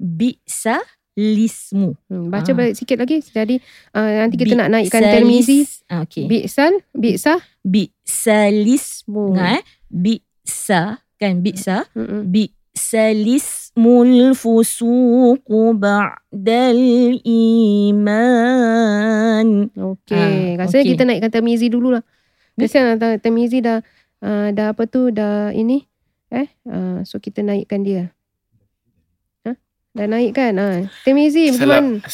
bisa 0.00 0.80
lismu. 1.12 1.92
hmm. 2.08 2.32
baca 2.32 2.50
ah. 2.52 2.56
balik 2.56 2.74
sikit 2.80 3.04
lagi. 3.04 3.20
Jadi 3.20 3.60
uh, 3.92 4.10
nanti 4.24 4.40
kita 4.40 4.56
Bi- 4.56 4.60
nak 4.64 4.68
naikkan 4.72 5.02
termizi. 5.04 5.68
Ah, 5.92 6.08
okay. 6.08 6.24
Bi'sal, 6.24 6.72
bi'sah. 6.96 7.36
bisa 7.60 8.48
lismu. 8.48 9.12
Mu. 9.12 9.36
Dengar 9.36 9.60
eh? 9.60 9.62
Bisa 9.92 11.04
kan 11.20 11.44
bisa. 11.44 11.84
Mm-mm. 11.92 12.32
bisa 12.32 12.61
lismul 13.12 14.32
fusuqu 14.32 15.76
ba'dal 15.76 16.80
iman. 17.92 19.46
Okey. 19.76 20.56
Ah, 20.56 20.64
Rasanya 20.64 20.84
okey. 20.84 20.92
kita 20.96 21.02
naikkan 21.04 21.30
termizi 21.32 21.68
dulu 21.68 21.92
lah. 21.92 22.02
Kesian 22.56 23.00
hmm? 23.00 23.20
termizi 23.20 23.64
dah 23.64 23.80
uh, 24.20 24.52
dah 24.52 24.76
apa 24.76 24.84
tu 24.84 25.08
dah 25.08 25.52
ini 25.56 25.88
eh 26.32 26.48
uh, 26.68 27.00
so 27.04 27.16
kita 27.20 27.40
naikkan 27.44 27.84
dia. 27.84 28.12
Ha? 29.48 29.56
Dah 29.96 30.06
naik 30.08 30.36
kan? 30.36 30.56
Ha. 30.56 30.88
Termizi 31.04 31.52
Salam. 31.52 32.00
bukan? 32.00 32.04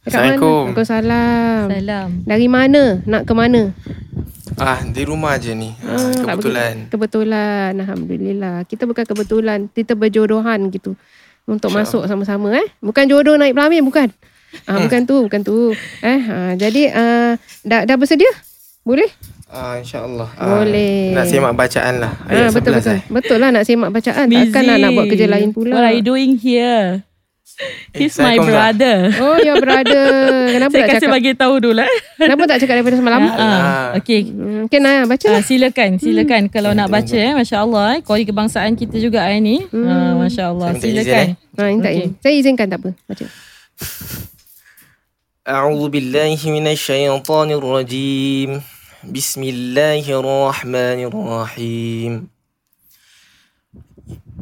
Assalamualaikum. 0.00 0.72
Waalaikumsalam. 0.72 1.64
Salam. 1.68 2.08
Dari 2.24 2.48
mana? 2.48 3.04
Nak 3.04 3.28
ke 3.28 3.32
mana? 3.36 3.76
Ah, 4.60 4.84
di 4.84 5.02
rumah 5.02 5.40
je 5.40 5.52
ni. 5.52 5.72
Ah, 5.80 5.96
Ah, 5.96 6.12
tak 6.12 6.34
kebetulan. 6.36 6.74
Kebetulan. 6.88 7.70
Alhamdulillah. 7.74 8.56
Kita 8.64 8.84
bukan 8.84 9.04
kebetulan. 9.04 9.58
Kita 9.66 9.96
berjodohan 9.96 10.68
gitu. 10.68 10.92
Untuk 11.44 11.72
InsyaAllah. 11.72 11.88
masuk 11.88 12.02
sama-sama 12.04 12.52
eh. 12.54 12.68
Bukan 12.78 13.08
jodoh 13.08 13.34
naik 13.34 13.56
pelamin. 13.56 13.80
Bukan. 13.82 14.12
Ah, 14.68 14.76
bukan 14.78 15.00
tu. 15.02 15.16
Bukan 15.24 15.40
tu. 15.40 15.72
Eh, 15.98 16.20
ah, 16.22 16.52
jadi 16.54 16.82
ah, 16.92 17.32
dah, 17.62 17.88
dah 17.88 17.96
bersedia? 17.96 18.28
Boleh? 18.82 19.08
Ah, 19.48 19.80
InsyaAllah. 19.80 20.28
Boleh. 20.36 21.10
Nak 21.10 21.24
semak 21.26 21.56
bacaan 21.56 21.94
lah. 21.98 22.12
Ah, 22.20 22.30
Ayat 22.30 22.52
betul 22.52 22.72
11 22.72 22.76
betul. 22.76 22.92
eh. 22.92 23.02
Betul 23.08 23.38
lah 23.40 23.48
nak 23.50 23.64
semak 23.64 23.90
bacaan. 23.90 24.26
Takkan 24.28 24.62
nak, 24.62 24.76
nak 24.78 24.90
buat 24.92 25.06
kerja 25.08 25.26
lain 25.26 25.48
pula. 25.50 25.72
What 25.72 25.84
are 25.84 25.96
you 25.96 26.04
doing 26.04 26.36
here? 26.36 27.00
Eh, 27.55 28.03
He's 28.03 28.19
my 28.19 28.35
Assalamualaikum, 28.35 28.51
brother. 28.51 28.97
Oh, 29.15 29.37
ya 29.39 29.53
brother. 29.55 30.07
Kenapa 30.51 30.73
Saya 30.73 30.81
tak 30.81 30.89
kasi 30.89 30.97
cakap? 30.99 31.15
bagi 31.15 31.31
tahu 31.33 31.55
dulu 31.61 31.79
eh. 31.79 31.91
Kenapa 32.17 32.41
tak 32.45 32.57
cakap 32.59 32.73
daripada 32.75 32.97
semalam? 32.97 33.21
Ah, 33.23 33.31
Ah. 33.31 33.87
okay. 33.95 34.21
Hmm, 34.27 34.67
okay, 34.67 34.79
Naya, 34.79 35.01
baca 35.05 35.23
Ah, 35.23 35.31
lah. 35.31 35.41
silakan, 35.41 35.89
silakan 35.95 36.41
kalau 36.49 36.69
Okay, 36.69 36.79
nak 36.83 36.89
baca 36.89 37.15
eh. 37.17 37.31
Masya-Allah 37.33 37.85
eh. 37.87 37.99
Kori 38.01 38.23
kebangsaan 38.23 38.75
kita 38.75 38.99
juga 38.99 39.23
eh 39.25 39.39
ni. 39.39 39.63
Hmm. 39.63 39.87
Ah, 39.87 40.13
Masya-Allah. 40.19 40.67
Saya 40.69 40.75
minta 40.75 40.83
izin, 40.83 40.99
Silakan. 40.99 41.23
eh. 41.23 41.31
Ha, 41.55 41.61
minta 41.65 41.87
Okey. 41.87 41.95
izin. 41.95 42.09
Saya 42.19 42.33
izinkan 42.35 42.67
tak 42.67 42.79
apa. 42.81 42.89
Baca. 43.05 43.25
أعوذ 45.45 45.83
بالله 45.89 46.39
من 46.47 46.65
الشيطان 46.67 47.49
الرجيم 47.51 48.49
بسم 49.05 49.41
الله 49.45 50.01
الرحمن 50.09 50.99
الرحيم 51.05 52.11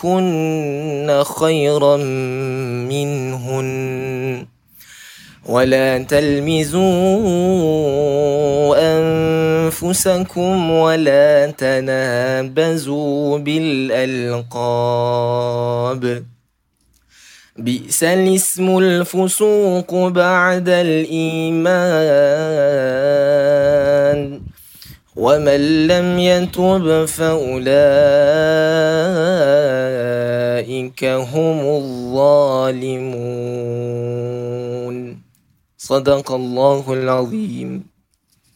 يكن 0.00 1.22
خيرا 1.38 1.96
منهن 2.88 4.46
ولا 5.46 5.98
تلمزوا 5.98 6.80
أنفسكم 8.96 10.70
ولا 10.70 11.50
تنابزوا 11.50 13.38
بالألقاب 13.38 14.44
بئس 17.56 18.04
الاسم 18.04 18.78
الفسوق 18.78 20.08
بعد 20.08 20.68
الإيمان 20.68 22.10
ومن 25.16 25.86
لم 25.86 26.18
يتب 26.18 27.04
فأولئك 30.69 31.01
هم 31.33 31.57
الظالمون 33.85 34.95
صدق 35.77 36.27
الله 36.31 36.83
العظيم 36.93 37.71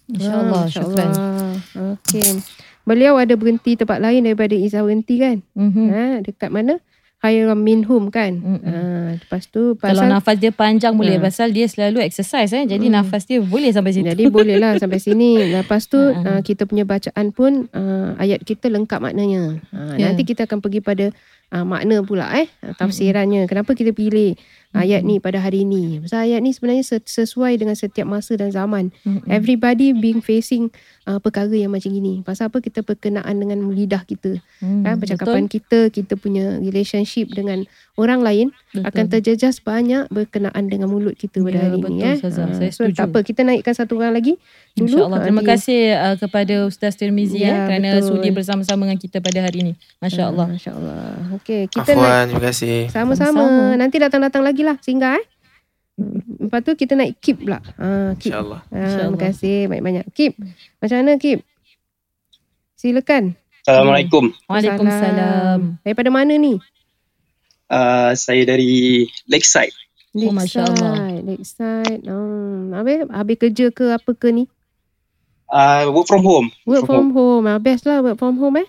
InsyaAllah. 0.09 0.65
Ah, 0.65 0.69
Syukran. 0.73 1.09
InsyaAllah. 1.13 1.53
Okey. 1.93 2.41
Beliau 2.81 3.13
ada 3.21 3.37
berhenti 3.37 3.77
tempat 3.77 4.01
lain 4.01 4.25
daripada 4.25 4.57
Izzah 4.57 4.81
berhenti 4.81 5.21
kan? 5.21 5.45
Mhm. 5.53 5.85
Ha, 5.93 6.25
dekat 6.25 6.49
mana? 6.49 6.81
Khairam 7.19 7.59
minhum 7.61 8.09
kan? 8.09 8.31
Mm-mm. 8.41 8.63
Ha, 8.63 9.19
lepas 9.21 9.45
tu 9.45 9.77
Kalau 9.77 10.01
pasal 10.01 10.07
nafas 10.09 10.39
dia 10.41 10.49
panjang 10.49 10.95
boleh 10.97 11.19
Ha. 11.21 11.27
pasal 11.29 11.53
dia 11.53 11.67
selalu 11.69 12.01
exercise 12.01 12.49
eh. 12.55 12.65
Jadi 12.65 12.89
Hmm. 12.89 12.95
nafas 12.97 13.27
dia 13.29 13.37
boleh 13.37 13.69
sampai 13.69 13.91
situ. 13.93 14.07
Jadi 14.09 14.31
boleh 14.33 14.55
lah 14.57 14.79
sampai 14.81 14.97
sini. 14.97 15.51
Lepas 15.51 15.85
tu 15.85 15.99
Ha, 15.99 16.15
ha. 16.15 16.31
uh, 16.39 16.41
kita 16.41 16.65
punya 16.65 16.89
bacaan 16.89 17.29
pun 17.29 17.67
uh, 17.69 18.17
ayat 18.17 18.41
kita 18.41 18.71
lengkap 18.73 18.97
maknanya. 18.97 19.61
Uh, 19.69 19.93
Ya. 19.93 20.09
Nanti 20.09 20.25
kita 20.25 20.49
akan 20.49 20.57
pergi 20.57 20.81
pada 20.81 21.11
uh, 21.50 21.66
makna 21.66 22.00
pula 22.00 22.30
eh 22.32 22.48
uh, 22.62 22.72
tafsirannya. 22.72 23.44
Kenapa 23.44 23.74
kita 23.74 23.90
pilih 23.90 24.38
ayat 24.72 25.02
ni 25.02 25.18
pada 25.18 25.38
hari 25.38 25.62
ni? 25.62 26.00
Pasal 26.00 26.26
ayat 26.26 26.40
ni 26.40 26.50
sebenarnya 26.50 26.82
ses- 26.82 27.06
sesuai 27.06 27.58
dengan 27.58 27.74
setiap 27.74 28.06
masa 28.06 28.34
dan 28.34 28.50
zaman. 28.50 28.90
Everybody 29.26 29.92
being 29.92 30.18
facing 30.18 30.70
uh, 31.04 31.18
perkara 31.18 31.52
yang 31.52 31.70
macam 31.70 31.90
ini. 31.90 32.22
Pasal 32.22 32.48
apa 32.48 32.58
kita 32.58 32.82
berkenaan 32.82 33.36
dengan 33.36 33.70
lidah 33.70 34.02
kita. 34.02 34.38
Hmm, 34.58 34.82
Kan 34.82 34.98
percakapan 34.98 35.44
kita, 35.46 35.78
kita 35.90 36.14
punya 36.14 36.58
relationship 36.58 37.30
dengan 37.30 37.68
orang 37.94 38.20
lain 38.20 38.46
Betul. 38.68 38.82
akan 38.84 39.04
terjejas 39.08 39.56
banyak 39.58 40.06
berkenaan 40.08 40.66
dengan 40.66 40.86
mulut 40.86 41.14
kita 41.14 41.38
pada 41.38 41.54
Ya, 41.54 41.62
hari 41.64 41.78
betul, 41.78 41.90
ini 41.92 42.02
eh. 42.02 42.16
Ustazah. 42.18 42.44
Ah, 42.44 42.52
Saya 42.52 42.70
so 42.70 42.82
setuju. 42.82 42.96
tak 42.96 43.06
apa 43.06 43.18
kita 43.20 43.40
naikkan 43.42 43.70
satu 43.72 43.92
orang 43.96 44.12
lagi 44.12 44.34
dulu. 44.72 44.90
InsyaAllah. 44.90 45.14
Ah, 45.14 45.22
Terima 45.22 45.40
dia- 45.40 45.50
kasih 45.50 45.80
uh, 45.92 46.16
kepada 46.16 46.54
Ustaz 46.64 46.92
Tirmizi 46.94 47.38
Ya, 47.38 47.48
eh, 47.48 47.58
kerana 47.64 47.88
betul. 47.96 48.08
sudi 48.10 48.28
bersama-sama 48.28 48.82
dengan 48.82 48.98
kita 48.98 49.18
pada 49.18 49.38
hari 49.40 49.58
ini. 49.60 49.72
Masya 49.98 50.22
Allah. 50.26 50.46
Ah, 50.46 50.52
Masya 50.52 50.70
Allah. 50.72 51.02
Okey, 51.38 51.60
kita 51.68 51.90
naik 51.90 52.02
Afwan, 52.02 52.24
terima 52.26 52.42
kasih. 52.44 52.76
sama-sama. 52.88 53.40
Sama-sama. 53.40 53.76
Nanti 53.76 53.96
datang-datang 53.96 54.42
lagi 54.42 54.62
lah 54.62 54.76
singgah 54.78 55.14
eh. 55.14 55.26
Lepas 56.40 56.60
tu 56.60 56.74
kita 56.74 56.92
naik 56.92 57.14
Kip 57.18 57.38
pula. 57.40 57.62
Ah, 57.76 58.18
Kip. 58.18 58.34
InsyaAllah. 58.34 58.60
Ah, 58.60 58.68
terima 58.68 58.84
InsyaAllah. 58.84 59.20
kasih 59.20 59.56
banyak-banyak. 59.70 60.04
Kip, 60.10 60.32
macam 60.78 60.96
mana 60.98 61.12
Kip? 61.14 61.38
Silakan. 62.74 63.38
Assalamualaikum. 63.62 64.28
Waalaikumsalam. 64.44 65.80
Daripada 65.80 66.10
mana 66.10 66.34
ni? 66.34 66.58
Uh, 67.69 68.17
saya 68.17 68.45
dari 68.49 69.05
Lakeside. 69.29 69.75
Oh, 70.17 70.33
Masya 70.33 70.65
Allah. 70.65 71.21
Lakeside. 71.21 72.01
Lakeside. 72.01 72.03
Hmm. 72.09 72.73
Habis, 72.73 72.97
habis 73.13 73.37
kerja 73.37 73.65
ke 73.69 73.93
apa 73.93 74.11
ke 74.17 74.33
ni? 74.33 74.49
Uh, 75.49 75.89
work 75.93 76.05
from 76.05 76.21
home. 76.21 76.49
Work 76.65 76.85
from 76.85 77.13
home. 77.13 77.49
Ah, 77.49 77.57
best 77.57 77.85
lah 77.85 78.01
work 78.05 78.17
from 78.17 78.37
home 78.37 78.61
eh. 78.61 78.67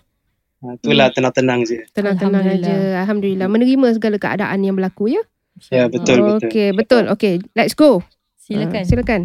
Uh, 0.61 0.77
itulah 0.77 1.09
tenang-tenang 1.13 1.65
je. 1.65 1.85
Tenang-tenang 1.97 2.45
Alhamdulillah. 2.45 2.77
aja. 2.77 3.01
Alhamdulillah. 3.05 3.49
Menerima 3.49 3.87
segala 3.97 4.17
keadaan 4.21 4.59
yang 4.65 4.77
berlaku 4.77 5.13
ya. 5.17 5.23
Ya, 5.69 5.89
betul, 5.93 6.25
betul. 6.25 6.49
Okey, 6.49 6.69
betul. 6.73 7.05
Okey, 7.13 7.35
let's 7.53 7.77
go. 7.77 8.01
Silakan. 8.41 8.85
Ah, 8.85 8.89
silakan. 8.89 9.23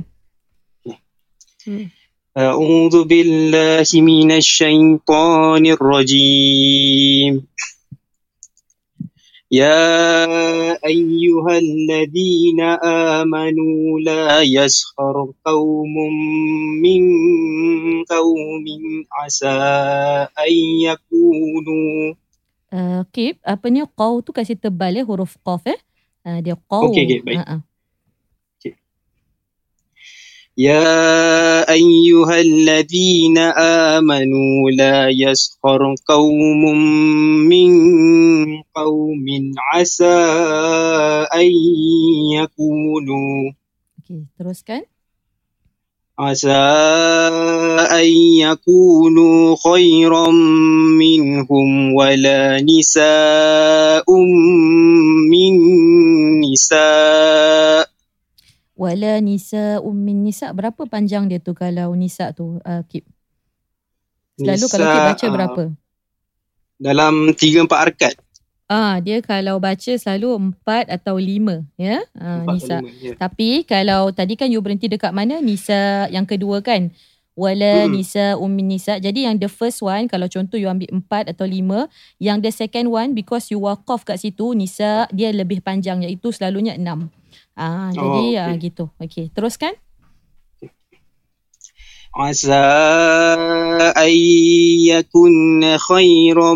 أعوذ 2.36 3.08
بالله 3.08 3.88
من 3.96 4.30
الشيطان 4.32 5.64
الرجيم 5.66 7.34
يا 9.52 9.86
أيها 10.82 11.54
الذين 11.58 12.62
آمنوا 13.22 14.00
لا 14.00 14.42
يسخر 14.42 15.16
قوم 15.46 15.96
من 16.82 17.04
قوم 18.10 18.66
عسى 19.12 19.60
أن 20.34 20.54
يكونوا 20.82 22.14
Uh, 22.76 23.08
Kip, 23.16 23.40
apa 23.46 23.72
ni 23.72 23.80
qaw 23.96 24.20
tu 24.20 24.36
kasih 24.36 24.60
tebal 24.60 25.00
ya 25.00 25.08
huruf 25.08 25.40
qaf 25.48 25.64
eh. 25.64 25.80
Uh, 26.28 26.44
dia 26.44 26.60
qaw. 26.68 26.92
Okey, 26.92 27.08
okey, 27.08 27.20
baik. 27.24 27.38
Ah, 27.40 27.48
ah. 27.56 27.60
يا 30.61 31.73
أيها 31.73 32.41
الذين 32.41 33.39
آمنوا 33.97 34.71
لا 34.77 35.09
يسخر 35.09 35.95
قوم 36.09 36.63
من 37.49 37.73
قوم 38.77 39.27
عسى 39.73 40.21
أن 41.33 41.49
يكونوا 42.37 43.53
teruskan. 44.37 44.85
عسى 46.21 46.53
أن 47.97 48.09
يكونوا 48.45 49.57
خيرا 49.57 50.31
منهم 51.01 51.95
ولا 51.95 52.61
نساء 52.61 54.05
Wala 58.91 59.23
nisa 59.23 59.79
min 59.87 60.27
nisa 60.27 60.51
berapa 60.51 60.83
panjang 60.91 61.31
dia 61.31 61.39
tu 61.39 61.55
kalau 61.55 61.95
nisa 61.95 62.35
tu 62.35 62.59
uh, 62.67 62.83
Kip? 62.91 63.07
Selalu 64.35 64.67
kalau 64.67 64.87
Kip 64.91 64.99
Nisa, 64.99 65.07
baca 65.07 65.27
ah, 65.27 65.31
berapa? 65.31 65.63
dalam 66.81 67.15
tiga 67.39 67.63
empat 67.63 67.79
arkat. 67.87 68.15
Ah, 68.67 68.99
dia 68.99 69.23
kalau 69.23 69.63
baca 69.63 69.93
selalu 69.95 70.51
empat 70.51 70.91
atau 70.91 71.23
lima 71.23 71.63
ya. 71.79 72.03
Ah, 72.19 72.43
Empat 72.43 72.55
nisa. 72.59 72.77
lima, 72.83 72.91
ya. 72.99 73.13
Tapi 73.15 73.63
kalau 73.63 74.11
tadi 74.11 74.35
kan 74.35 74.51
you 74.51 74.59
berhenti 74.59 74.91
dekat 74.91 75.15
mana? 75.15 75.39
Nisa 75.39 76.11
yang 76.11 76.27
kedua 76.27 76.59
kan? 76.59 76.91
Wala 77.39 77.87
Hmm. 77.87 77.95
nisa 77.95 78.35
ummin 78.43 78.75
nisa. 78.75 78.99
Jadi 78.99 79.23
yang 79.23 79.39
the 79.39 79.47
first 79.47 79.87
one 79.87 80.11
kalau 80.11 80.27
contoh 80.27 80.59
you 80.59 80.67
ambil 80.67 80.91
empat 80.91 81.31
atau 81.31 81.47
lima. 81.47 81.87
Yang 82.19 82.39
the 82.43 82.53
second 82.67 82.91
one 82.91 83.15
because 83.15 83.55
you 83.55 83.63
waqaf 83.63 84.03
kat 84.03 84.19
situ 84.19 84.51
nisa 84.51 85.07
dia 85.15 85.31
lebih 85.31 85.63
panjang 85.63 86.03
iaitu 86.03 86.35
selalunya 86.35 86.75
enam. 86.75 87.07
Ah, 87.54 87.90
jadi 87.90 88.04
Oh, 88.04 88.36
ah, 88.36 88.48
okey. 88.52 88.62
gitu. 88.66 88.84
Okey, 88.98 89.26
teruskan. 89.32 89.74
عسى 92.16 92.64
أن 93.92 94.12
يكن 94.88 95.32
خيرا 95.78 96.52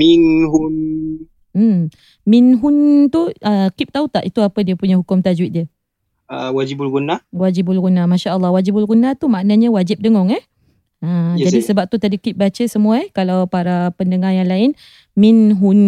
منهن 0.00 0.76
Hmm. 1.56 1.88
Minhun 2.24 3.08
tu 3.08 3.32
uh, 3.32 3.68
Kip 3.72 3.88
tahu 3.88 4.08
tak 4.08 4.28
itu 4.28 4.40
apa 4.40 4.60
dia 4.60 4.76
punya 4.76 4.96
hukum 4.96 5.20
tajwid 5.20 5.50
dia? 5.52 5.64
uh, 6.28 6.52
wajibul 6.52 6.88
gunnah. 6.88 7.24
Wajibul 7.32 7.80
guna. 7.80 8.04
Masya 8.04 8.32
Allah. 8.32 8.48
Wajibul 8.48 8.84
guna 8.84 9.12
tu 9.12 9.24
maknanya 9.24 9.68
wajib 9.68 10.00
dengung 10.00 10.28
eh. 10.28 10.44
Ha, 11.00 11.32
Ya, 11.36 11.48
jadi 11.48 11.60
saya- 11.60 11.68
sebab 11.72 11.84
tu 11.88 11.96
tadi 11.96 12.16
Kip 12.16 12.36
baca 12.36 12.60
semua 12.64 13.00
eh. 13.00 13.08
Kalau 13.08 13.44
para 13.44 13.88
pendengar 13.92 14.32
yang 14.32 14.44
lain. 14.44 14.76
Minhun 15.12 15.80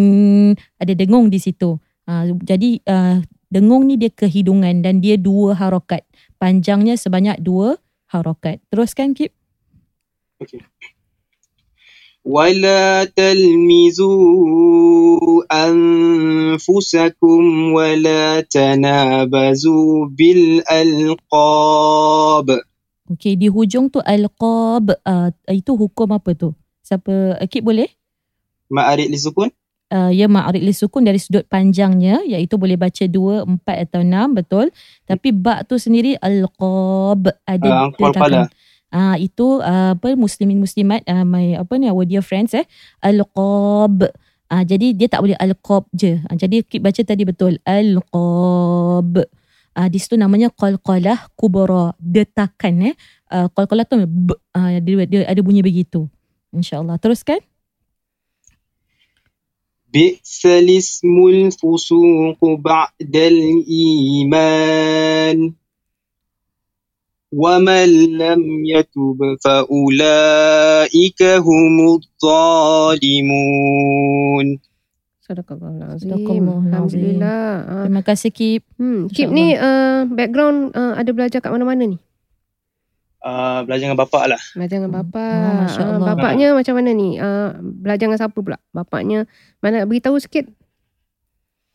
ada 0.77 0.93
dengung 0.93 1.29
di 1.29 1.37
situ. 1.37 1.77
Ha, 2.05 2.25
jadi 2.41 2.81
uh, 2.85 3.21
dengung 3.53 3.89
ni 3.89 3.97
dia 3.97 4.13
kehidungan 4.13 4.85
dan 4.85 5.01
dia 5.01 5.17
dua 5.17 5.57
harokat. 5.57 6.05
Panjangnya 6.37 6.95
sebanyak 6.95 7.41
dua 7.41 7.77
harokat. 8.09 8.61
Teruskan 8.69 9.13
Kip. 9.17 9.33
ولا 12.25 13.03
تلمزوا 13.15 14.19
أنفسكم 15.51 17.41
ولا 17.73 18.41
تنابزوا 18.41 20.05
بالألقاب 20.13 21.67
Okey, 23.09 23.33
di 23.41 23.49
hujung 23.49 23.89
tu 23.89 23.97
alqab. 24.05 24.93
Uh, 25.01 25.33
itu 25.49 25.73
hukum 25.73 26.13
apa 26.13 26.37
tu? 26.37 26.53
Siapa? 26.85 27.41
Uh, 27.41 27.47
Kip 27.49 27.65
boleh? 27.65 27.89
ما 28.69 28.93
أريد 28.93 29.11
لسكون 29.11 29.49
Uh, 29.94 30.10
ya 30.10 30.26
ma'arid 30.26 30.66
li 30.66 30.74
sukun 30.74 31.06
dari 31.06 31.22
sudut 31.22 31.46
panjangnya 31.46 32.26
iaitu 32.26 32.58
boleh 32.58 32.74
baca 32.74 33.06
dua, 33.06 33.46
empat 33.46 33.86
atau 33.88 34.02
enam 34.02 34.34
betul. 34.34 34.74
Tapi 35.06 35.30
ba 35.30 35.62
tu 35.62 35.78
sendiri 35.78 36.18
al-qab 36.18 37.30
ada 37.46 37.68
Ah, 37.70 37.88
qalqalah. 37.94 38.50
Ah 38.94 39.14
itu 39.18 39.62
uh, 39.62 39.94
apa 39.94 40.14
muslimin 40.18 40.58
muslimat 40.58 41.02
uh, 41.06 41.26
my 41.26 41.58
apa 41.58 41.72
ni 41.78 41.86
our 41.90 42.02
dear 42.06 42.22
friends 42.22 42.54
eh 42.54 42.66
al-qab. 42.98 44.10
Ah 44.50 44.62
jadi 44.66 44.94
dia 44.94 45.06
tak 45.06 45.22
boleh 45.22 45.38
al-qab 45.38 45.86
je. 45.94 46.18
Ah, 46.26 46.34
jadi 46.34 46.66
Kip 46.66 46.82
baca 46.82 47.00
tadi 47.02 47.22
betul 47.22 47.62
al-qab. 47.62 49.22
Ah 49.74 49.90
di 49.90 49.98
situ 49.98 50.14
namanya 50.14 50.50
qalqalah 50.54 51.30
kubra 51.34 51.94
detakan 51.98 52.90
eh. 52.90 52.94
Uh, 53.34 53.50
qalqalah 53.50 53.82
tu 53.82 53.98
b, 54.06 54.30
ah, 54.54 54.70
dia, 54.78 55.06
dia 55.10 55.20
ada 55.26 55.40
bunyi 55.42 55.62
begitu. 55.62 56.06
InsyaAllah. 56.54 57.02
Teruskan 57.02 57.42
بئس 59.93 60.45
الاسم 60.45 61.15
الفسوق 61.27 62.39
بعد 62.61 63.15
الإيمان 64.13 64.57
ومن 67.33 67.89
لم 68.17 68.41
يتب 68.65 69.19
فأولئك 69.43 71.21
هم 71.23 71.75
الظالمون 73.29 74.47
Sadaqallahul 75.29 75.85
azim. 75.85 76.09
Sadaqallahul 76.09 76.57
azim. 76.57 76.73
Alhamdulillah. 76.73 77.41
Ah, 77.69 77.85
Terima 77.85 78.01
kasih 78.01 78.33
Kip. 78.33 78.65
Hmm, 78.81 79.05
Kip 79.13 79.29
InsyaAllah. 79.29 79.37
ni 79.37 79.47
uh, 79.53 80.09
background 80.09 80.73
uh, 80.73 80.97
ada 80.97 81.13
belajar 81.13 81.37
kat 81.37 81.53
mana-mana 81.53 81.85
ni? 81.85 82.01
Uh, 83.24 83.64
Belajar 83.64 83.84
dengan 83.86 83.98
bapak 83.98 84.24
lah 84.28 84.40
Belajar 84.52 84.76
dengan 84.76 84.92
Hmm. 84.92 85.00
bapa. 85.02 85.24
Oh, 85.24 85.54
Masya 85.58 85.80
Ah, 85.80 85.88
Allah. 85.90 86.06
bapaknya 86.06 86.46
macam 86.52 86.74
mana 86.74 86.90
ni? 86.92 87.08
Uh, 87.16 87.48
belajar 87.58 88.04
dengan 88.04 88.18
siapa 88.18 88.36
pula? 88.36 88.58
Bapaknya 88.70 89.24
mana 89.58 89.82
beritahu 89.82 90.16
sikit. 90.16 90.44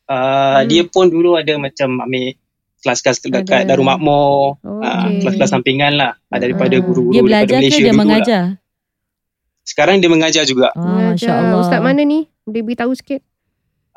uh, 0.07 0.15
Hmm. 0.55 0.65
Dia 0.65 0.83
pun 0.85 1.05
dulu 1.07 1.33
ada 1.33 1.53
macam 1.55 1.99
ambil 1.99 2.37
kelas-kelas 2.79 3.17
dekat 3.19 3.43
Ada. 3.43 3.67
Darul 3.67 3.83
Makmur 3.83 4.55
Oh, 4.57 4.79
Ah, 4.79 5.05
okey. 5.05 5.19
kelas-kelas 5.21 5.51
sampingan 5.51 5.93
lah 5.93 6.15
ah, 6.23 6.39
daripada 6.39 6.71
Ah. 6.71 6.79
guru-guru 6.79 7.11
Dia 7.11 7.19
daripada 7.19 7.27
belajar 7.27 7.49
ke 7.49 7.59
Malaysia 7.59 7.75
dia 7.75 7.83
dulu 7.83 7.91
lah. 7.91 7.99
mengajar? 7.99 8.43
Sekarang 9.61 9.95
dia 9.97 10.09
mengajar 10.09 10.43
juga. 10.43 10.67
Ah, 10.71 10.81
Masya 10.81 10.89
Mengajar. 10.89 11.35
Allah. 11.35 11.59
Ustaz 11.59 11.79
mana 11.79 12.01
ni? 12.01 12.19
Boleh 12.41 12.63
beritahu 12.63 12.93
sikit. 12.93 13.21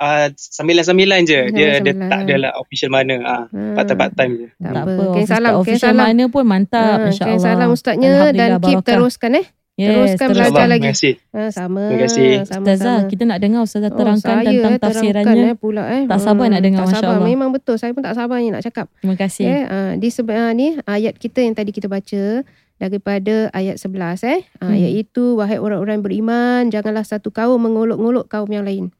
Uh, 0.02 0.26
sambilan-sambilan 0.34 1.20
je. 1.22 1.40
Dia, 1.48 1.78
dia 1.78 1.94
Sambilan-sambilan. 1.94 2.10
tak 2.10 2.20
ada 2.20 2.34
lah 2.36 2.52
official 2.56 2.90
mana. 2.90 3.14
Uh, 3.16 3.44
Hmm. 3.48 3.74
part-time 3.74 3.98
part-time 4.00 4.32
je. 4.34 4.46
Tak, 4.52 4.66
Tak 4.68 4.82
apa. 4.84 5.02
Kirim 5.08 5.28
salam. 5.28 5.52
Official 5.56 5.90
salam. 5.90 6.04
mana 6.04 6.24
pun 6.26 6.44
mantap. 6.44 6.82
Ah, 6.92 6.98
Masya 7.04 7.22
kirim 7.22 7.32
Allah. 7.32 7.46
salam 7.48 7.68
ustaznya 7.70 8.12
dan 8.32 8.50
keep 8.58 8.76
barakah. 8.76 8.86
teruskan 8.92 9.32
eh. 9.36 9.46
Yes, 9.72 9.88
teruskan 9.88 10.26
terus. 10.28 10.36
belajar 10.44 10.66
lagi. 10.66 10.82
Terima 10.82 10.92
kasih. 10.92 11.14
Ah, 11.32 11.50
sama. 11.50 11.82
Terima 11.86 12.00
kasih. 12.02 12.30
Sama, 12.44 12.44
Ustazah, 12.62 12.96
sama. 12.98 13.08
kita 13.08 13.22
nak 13.24 13.38
dengar 13.40 13.60
Ustazah 13.62 13.88
Oh, 13.88 13.96
terangkan 13.96 14.36
saya, 14.36 14.44
tentang 14.44 14.72
eh, 14.72 14.78
tafsirannya. 14.78 15.24
terangkan, 15.24 15.48
eh, 15.48 15.56
pula, 15.56 15.82
eh. 15.88 16.02
Tak 16.04 16.18
sabar 16.20 16.46
nak 16.46 16.60
dengar, 16.60 16.82
Masya. 16.84 17.06
Allah. 17.08 17.24
Memang 17.24 17.50
betul. 17.50 17.76
Saya 17.76 17.90
pun 17.90 18.02
tak 18.02 18.12
sabar 18.12 18.36
ni 18.36 18.48
nak 18.48 18.60
cakap. 18.60 18.86
Terima 18.98 19.16
kasih. 19.16 19.44
Eh, 19.44 19.62
ah, 19.64 19.92
di 19.94 20.08
sebelah 20.08 20.52
ni 20.52 20.76
ayat 20.78 21.16
kita 21.16 21.40
yang 21.40 21.54
tadi 21.54 21.70
kita 21.70 21.86
baca 21.86 22.44
daripada 22.76 23.34
ayat 23.50 23.76
11 23.76 24.20
eh. 24.24 24.40
Ah, 24.58 24.66
Hmm. 24.66 24.76
iaitu 24.76 25.34
wahai 25.34 25.56
orang-orang 25.56 26.00
beriman 26.00 26.66
janganlah 26.68 27.02
satu 27.02 27.30
kaum 27.30 27.56
mengolok-ngolok 27.58 28.26
kaum 28.26 28.48
yang 28.48 28.62
lain. 28.62 28.90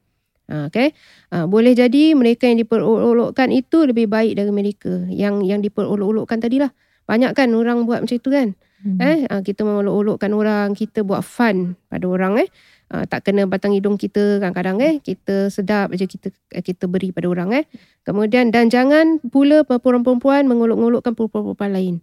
Ha, 0.51 0.67
okay. 0.67 0.91
Ha, 1.31 1.47
boleh 1.47 1.71
jadi 1.71 2.17
mereka 2.17 2.51
yang 2.51 2.59
diperolok-olokkan 2.59 3.51
itu 3.55 3.87
lebih 3.87 4.11
baik 4.11 4.35
dari 4.35 4.51
mereka 4.51 5.07
yang 5.07 5.39
yang 5.43 5.63
diperolok-olokkan 5.63 6.43
tadilah. 6.43 6.71
Banyak 7.07 7.31
kan 7.35 7.51
orang 7.55 7.87
buat 7.87 8.03
macam 8.03 8.15
itu 8.15 8.29
kan. 8.31 8.55
Hmm. 8.83 8.99
Eh, 8.99 9.17
ha, 9.31 9.39
kita 9.39 9.63
mengolok-olokkan 9.63 10.31
orang, 10.35 10.75
kita 10.75 11.07
buat 11.07 11.23
fun 11.23 11.79
pada 11.87 12.03
orang 12.03 12.43
eh. 12.43 12.49
Tak 12.93 13.25
kena 13.25 13.49
batang 13.49 13.73
hidung 13.73 13.97
kita 13.97 14.37
kadang-kadang 14.37 14.77
eh. 14.77 14.93
Kita 15.01 15.49
sedap 15.49 15.97
aja 15.97 16.05
kita 16.05 16.29
kita 16.61 16.85
beri 16.85 17.09
pada 17.09 17.25
orang 17.25 17.49
eh. 17.57 17.65
Kemudian 18.05 18.53
dan 18.53 18.69
jangan 18.69 19.17
pula 19.17 19.65
perempuan-perempuan 19.65 20.45
mengolok-olokkan 20.45 21.17
perempuan-perempuan 21.17 21.73
lain. 21.73 21.95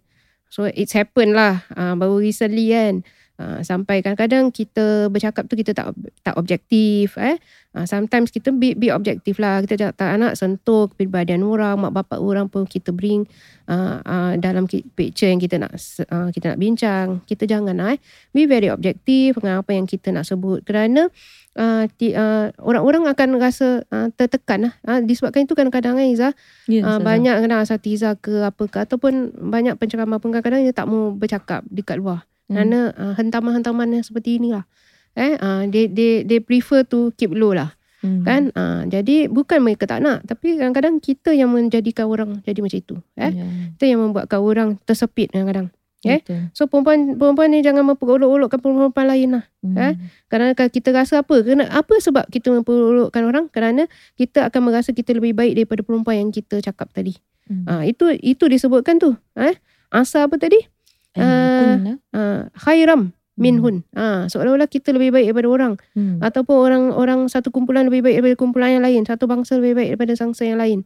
So 0.51 0.67
it's 0.67 0.91
happen 0.91 1.31
lah 1.31 1.63
uh, 1.79 1.95
baru 1.95 2.19
recently 2.19 2.75
kan. 2.75 3.07
Uh, 3.41 3.59
sampai 3.65 4.05
kadang-kadang 4.05 4.53
kita 4.53 5.09
bercakap 5.09 5.49
tu 5.49 5.57
kita 5.57 5.73
tak 5.73 5.97
tak 6.21 6.37
objektif 6.37 7.17
eh. 7.17 7.41
Uh, 7.73 7.89
sometimes 7.89 8.29
kita 8.29 8.53
be, 8.53 8.77
be 8.77 8.93
objektif 8.93 9.41
lah. 9.41 9.65
Kita 9.65 9.89
tak, 9.89 9.97
tak 9.97 10.13
nak 10.21 10.37
sentuh 10.37 10.85
kepribadian 10.93 11.41
orang, 11.41 11.81
mak 11.81 11.89
bapak 11.95 12.21
orang 12.21 12.45
pun 12.45 12.69
kita 12.69 12.93
bring 12.93 13.25
uh, 13.65 13.97
uh, 14.05 14.33
dalam 14.37 14.69
picture 14.69 15.25
yang 15.25 15.41
kita 15.41 15.57
nak 15.57 15.73
uh, 16.13 16.29
kita 16.29 16.53
nak 16.53 16.59
bincang. 16.61 17.07
Kita 17.25 17.49
jangan 17.49 17.73
lah 17.73 17.97
eh. 17.97 17.99
Be 18.29 18.45
very 18.45 18.69
objektif 18.69 19.41
dengan 19.41 19.65
apa 19.65 19.73
yang 19.73 19.89
kita 19.89 20.13
nak 20.13 20.29
sebut. 20.29 20.61
Kerana 20.61 21.09
uh, 21.57 21.83
ti, 21.97 22.13
uh, 22.13 22.53
orang-orang 22.61 23.09
akan 23.09 23.41
rasa 23.41 23.81
uh, 23.89 24.13
tertekan 24.13 24.69
lah. 24.69 24.73
Uh, 24.85 25.01
disebabkan 25.01 25.49
itu 25.49 25.57
kadang-kadang 25.57 25.97
eh 25.97 26.13
Izzah. 26.13 26.37
Ya, 26.69 26.85
Uh, 26.85 26.99
banyak 27.01 27.45
kena 27.45 27.63
asatiza 27.63 28.19
ke 28.19 28.43
apa 28.45 28.69
ke 28.69 28.77
ataupun 28.83 29.33
banyak 29.49 29.79
penceramah 29.81 30.21
pun 30.21 30.29
kadang-kadang 30.29 30.67
dia 30.67 30.75
tak 30.75 30.89
mau 30.91 31.13
bercakap 31.15 31.65
dekat 31.71 31.97
luar 31.97 32.27
Hmm. 32.51 32.59
kerana 32.59 32.79
uh, 32.93 33.13
hentaman-hentaman 33.15 33.95
yang 33.95 34.03
seperti 34.03 34.35
inilah 34.35 34.67
eh 35.15 35.39
uh, 35.39 35.63
they 35.71 35.87
they 35.87 36.27
they 36.27 36.43
prefer 36.43 36.83
to 36.83 37.15
keep 37.15 37.31
low 37.31 37.55
lah 37.55 37.71
Hmm. 38.01 38.25
kan 38.25 38.49
uh, 38.57 38.81
jadi 38.89 39.29
bukan 39.29 39.61
mereka 39.61 39.85
tak 39.85 40.01
nak 40.01 40.25
tapi 40.25 40.57
kadang-kadang 40.57 40.97
kita 40.97 41.37
yang 41.37 41.53
menjadikan 41.53 42.09
orang 42.09 42.41
jadi 42.41 42.57
macam 42.57 42.79
itu 42.81 42.95
eh 43.13 43.29
Ya, 43.29 43.45
kita 43.77 43.85
yang 43.87 44.01
membuatkan 44.01 44.41
orang 44.41 44.69
tersepit 44.83 45.29
kadang-kadang 45.29 45.69
eh? 46.09 46.17
betul. 46.17 46.49
so 46.49 46.65
perempuan 46.65 47.13
perempuan 47.13 47.53
ni 47.53 47.61
jangan 47.61 47.85
memperolok-olokkan 47.85 48.57
perempuan 48.57 49.05
lain 49.05 49.29
lah 49.37 49.45
Hmm. 49.61 49.77
eh? 49.77 49.93
Kerana 50.25 50.57
kita 50.57 50.89
rasa 50.89 51.21
apa? 51.21 51.45
Kerana 51.45 51.69
apa 51.69 51.93
sebab 52.01 52.25
kita 52.25 52.49
memperolokkan 52.49 53.21
orang? 53.21 53.45
Kerana 53.53 53.85
kita 54.17 54.49
akan 54.49 54.73
merasa 54.73 54.89
kita 54.89 55.13
lebih 55.13 55.37
baik 55.37 55.53
daripada 55.53 55.85
perempuan 55.85 56.25
yang 56.25 56.29
kita 56.33 56.57
cakap 56.57 56.89
tadi. 56.89 57.13
Hmm. 57.45 57.69
Ah 57.69 57.83
itu 57.85 58.09
itu 58.17 58.49
disebutkan 58.49 58.97
tu. 58.97 59.13
Eh? 59.37 59.53
Asa 59.93 60.25
apa 60.25 60.41
tadi? 60.41 60.57
Lah. 61.17 61.97
Ah 62.11 62.41
khairam 62.55 63.11
minhun. 63.35 63.83
Ah 63.91 64.27
seolah-olah 64.31 64.69
kita 64.69 64.93
lebih 64.95 65.11
baik 65.11 65.31
daripada 65.33 65.49
orang 65.49 65.73
Hmm. 65.97 66.21
ataupun 66.21 66.55
orang 66.55 66.83
orang 66.93 67.19
satu 67.27 67.49
kumpulan 67.49 67.87
lebih 67.89 68.05
baik 68.05 68.21
daripada 68.21 68.35
kumpulan 68.37 68.69
yang 68.79 68.83
lain, 68.85 69.01
satu 69.03 69.27
bangsa 69.27 69.57
lebih 69.59 69.75
baik 69.75 69.89
daripada 69.95 70.13
bangsa 70.15 70.43
yang 70.47 70.59
lain. 70.61 70.79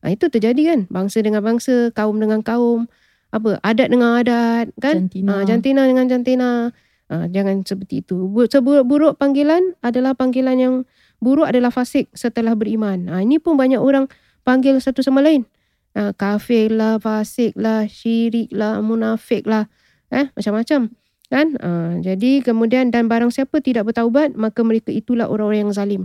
Ah 0.00 0.10
itu 0.12 0.28
terjadi 0.28 0.62
kan? 0.74 0.80
Bangsa 0.88 1.20
dengan 1.20 1.44
bangsa, 1.44 1.92
kaum 1.92 2.16
dengan 2.16 2.40
kaum, 2.40 2.88
apa? 3.30 3.60
Adat 3.60 3.88
dengan 3.92 4.16
adat, 4.16 4.72
kan? 4.80 5.06
Jantina. 5.06 5.28
Ah, 5.30 5.42
jantina 5.44 5.82
dengan 5.84 6.06
jantina. 6.08 6.50
Ah, 7.10 7.26
jangan 7.28 7.60
seperti 7.68 8.00
itu. 8.00 8.16
Bu- 8.30 8.48
Seburuk-buruk 8.48 9.20
panggilan 9.20 9.76
adalah 9.84 10.16
panggilan 10.16 10.56
yang 10.56 10.74
buruk 11.20 11.44
adalah 11.44 11.68
fasik 11.68 12.08
setelah 12.16 12.56
beriman. 12.56 13.12
Ah, 13.12 13.20
ini 13.20 13.36
pun 13.36 13.60
banyak 13.60 13.76
orang 13.76 14.08
panggil 14.40 14.80
satu 14.80 15.04
sama 15.04 15.20
lain. 15.20 15.44
Ah, 15.90 16.14
kafir 16.14 16.70
lah, 16.70 17.02
fasik 17.02 17.58
lah, 17.58 17.86
syirik 17.90 18.50
lah, 18.54 18.78
munafik 18.78 19.42
lah. 19.42 19.66
Eh, 20.14 20.30
macam-macam. 20.38 20.90
Kan? 21.30 21.54
Ah, 21.62 21.94
jadi 21.98 22.42
kemudian 22.42 22.90
dan 22.90 23.06
barang 23.10 23.30
siapa 23.30 23.62
tidak 23.62 23.90
bertaubat, 23.90 24.34
maka 24.34 24.62
mereka 24.62 24.90
itulah 24.94 25.26
orang-orang 25.30 25.66
yang 25.66 25.74
zalim. 25.74 26.02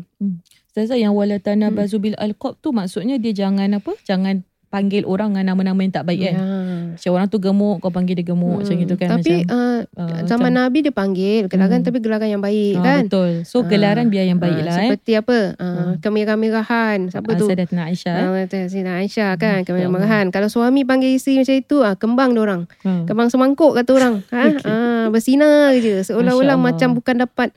Ustazah 0.70 0.98
yang 0.98 1.14
walatana 1.14 1.70
Hmm. 1.70 1.78
bazubil 1.78 2.18
alqab 2.18 2.58
tu 2.62 2.74
maksudnya 2.74 3.16
dia 3.18 3.34
jangan 3.34 3.78
apa? 3.78 3.94
Jangan 4.06 4.42
panggil 4.76 5.08
orang 5.08 5.32
dengan 5.32 5.56
nama-nama 5.56 5.80
yang 5.80 5.94
tak 5.94 6.04
baik 6.04 6.20
kan. 6.22 6.36
Ya. 6.36 6.44
Macam 6.92 7.12
orang 7.12 7.28
tu 7.28 7.38
gemuk, 7.40 7.76
kau 7.80 7.88
panggil 7.90 8.12
dia 8.14 8.28
gemuk 8.28 8.60
macam 8.60 8.72
Hmm, 8.72 8.84
gitu 8.84 8.96
kan. 8.96 9.08
Tapi 9.10 9.32
macam, 9.42 9.56
uh, 9.56 9.80
uh, 9.96 10.20
zaman 10.28 10.52
macam, 10.52 10.60
Nabi 10.62 10.78
dia 10.82 10.92
panggil 10.92 11.42
gelaran 11.48 11.80
Hmm. 11.80 11.88
tapi 11.88 11.98
gelaran 12.00 12.28
yang 12.28 12.40
baik 12.40 12.76
ah, 12.76 12.84
kan. 12.84 13.02
Betul. 13.08 13.32
So 13.44 13.58
Ah, 13.58 13.68
gelaran 13.68 14.06
biar 14.08 14.26
yang 14.26 14.36
baik 14.38 14.60
Ah, 14.60 14.66
lah 14.66 14.76
eh. 14.76 14.80
Seperti 14.92 15.12
apa? 15.16 15.38
Uh, 15.56 15.64
Hmm. 15.66 15.94
Kemirah-mirahan. 15.98 16.98
Siapa 17.08 17.30
Ah, 17.32 17.36
tu? 17.36 17.46
Sayyidatina 17.48 17.84
Aisyah. 17.88 18.16
eh. 18.16 18.28
Uh, 18.44 18.68
Sina 18.68 18.92
Aisyah 19.00 19.32
kan 19.36 19.64
Hmm, 19.64 19.66
Kemirah-mirahan. 19.66 20.26
Kalau 20.30 20.48
suami 20.48 20.84
panggil 20.84 21.16
isteri 21.16 21.40
macam 21.40 21.56
itu 21.56 21.78
ah 21.80 21.96
kembang 21.96 22.36
dia 22.36 22.42
orang. 22.44 22.62
Hmm. 22.82 23.08
Kembang 23.08 23.32
semangkuk 23.32 23.72
kata 23.74 23.92
orang. 23.96 24.16
Ha? 24.30 24.42
Okey. 24.52 24.68
Ah, 24.68 25.06
bersinar 25.08 25.72
je. 25.78 26.04
Seolah-olah 26.04 26.60
macam 26.60 26.92
bukan 26.92 27.16
dapat 27.22 27.56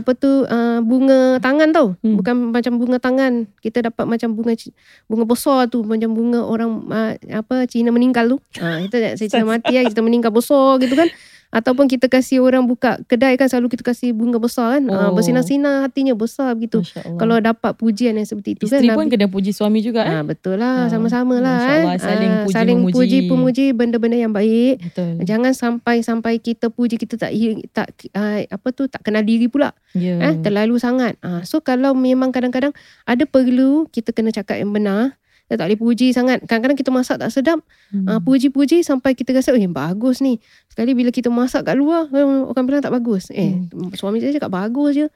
apa 0.00 0.16
tu 0.16 0.46
uh, 0.46 0.80
bunga 0.82 1.38
tangan 1.38 1.70
tau. 1.70 1.94
Hmm. 2.00 2.16
Bukan 2.18 2.34
macam 2.50 2.72
bunga 2.80 2.98
tangan. 2.98 3.46
Kita 3.60 3.84
dapat 3.84 4.04
macam 4.08 4.34
bunga 4.34 4.56
bunga 5.06 5.24
besar 5.28 5.68
tu 5.68 5.84
macam 5.84 6.10
bunga 6.14 6.40
orang 6.42 6.70
uh, 6.90 7.12
apa 7.30 7.68
Cina 7.70 7.94
meninggal 7.94 8.34
tu. 8.34 8.38
Uh, 8.58 8.86
itu 8.86 8.96
saya 8.96 9.28
Cina 9.28 9.46
mati 9.46 9.74
lah 9.76 9.84
kita 9.86 10.02
meninggal 10.02 10.32
besar 10.34 10.80
gitu 10.82 10.94
kan. 10.98 11.08
Ataupun 11.54 11.86
kita 11.86 12.06
kasih 12.06 12.38
orang 12.40 12.64
buka 12.64 12.98
kedai 13.04 13.34
kan 13.34 13.46
selalu 13.46 13.70
kita 13.70 13.86
kasih 13.86 14.10
bunga 14.10 14.36
besar 14.36 14.74
kan. 14.74 14.82
Ah 14.88 15.06
Oh. 15.06 15.14
bersinar-sinar 15.14 15.84
hatinya 15.84 16.10
besar 16.12 16.50
begitu. 16.52 16.82
Kalau 17.14 17.38
dapat 17.38 17.72
pujian 17.74 18.12
yang 18.12 18.24
seperti 18.24 18.54
itu 18.54 18.66
Isteri 18.66 18.88
kan. 18.88 18.94
pun 18.94 19.06
Nabi- 19.06 19.14
kena 19.14 19.26
puji 19.28 19.50
suami 19.50 19.78
juga 19.78 20.02
eh. 20.02 20.10
Ah 20.12 20.22
betul 20.22 20.56
lah 20.56 20.74
Ah, 20.76 20.88
sama-sama 20.88 21.38
lah 21.38 21.56
eh. 21.72 21.96
Saling 21.96 22.32
puji 22.42 22.52
saling 22.52 22.78
memuji. 22.80 22.94
puji 22.94 23.18
pemuji 23.24 23.64
benda-benda 23.70 24.18
yang 24.18 24.30
baik. 24.30 24.82
Betul. 24.82 25.22
Jangan 25.22 25.52
sampai 25.52 25.96
sampai 26.00 26.36
kita 26.38 26.68
puji 26.68 26.96
kita 26.96 27.14
tak 27.16 27.30
tak 27.70 27.86
uh, 28.12 28.42
apa 28.44 28.68
tu 28.70 28.84
tak 28.84 29.00
kenal 29.00 29.22
diri 29.22 29.46
pula 29.46 29.70
Ya. 29.92 30.18
eh 30.20 30.34
terlalu 30.36 30.76
sangat. 30.76 31.14
Ah 31.20 31.40
so 31.42 31.60
kalau 31.60 31.94
memang 31.94 32.28
kadang-kadang 32.28 32.74
ada 33.04 33.24
perlu 33.24 33.86
kita 33.88 34.10
kena 34.10 34.28
cakap 34.28 34.56
yang 34.56 34.68
benar. 34.68 35.14
Kita 35.44 35.60
tak 35.60 35.66
boleh 35.68 35.80
puji 35.80 36.16
sangat. 36.16 36.40
Kadang-kadang 36.48 36.78
kita 36.80 36.88
masak 36.88 37.16
tak 37.20 37.28
sedap. 37.28 37.60
Hmm. 37.92 38.08
Ah 38.08 38.20
puji-puji 38.20 38.80
sampai 38.80 39.12
kita 39.12 39.36
rasa 39.36 39.52
eh 39.52 39.68
bagus 39.68 40.24
ni. 40.24 40.40
Sekali 40.72 40.96
bila 40.96 41.12
kita 41.12 41.28
masak 41.28 41.68
kat 41.68 41.76
luar 41.76 42.08
orang 42.08 42.64
bilang 42.64 42.80
tak 42.80 42.96
bagus. 42.96 43.28
Eh 43.28 43.68
suami 43.92 44.24
saya 44.24 44.32
cakap 44.40 44.48
bagus 44.48 44.96
je. 44.96 45.06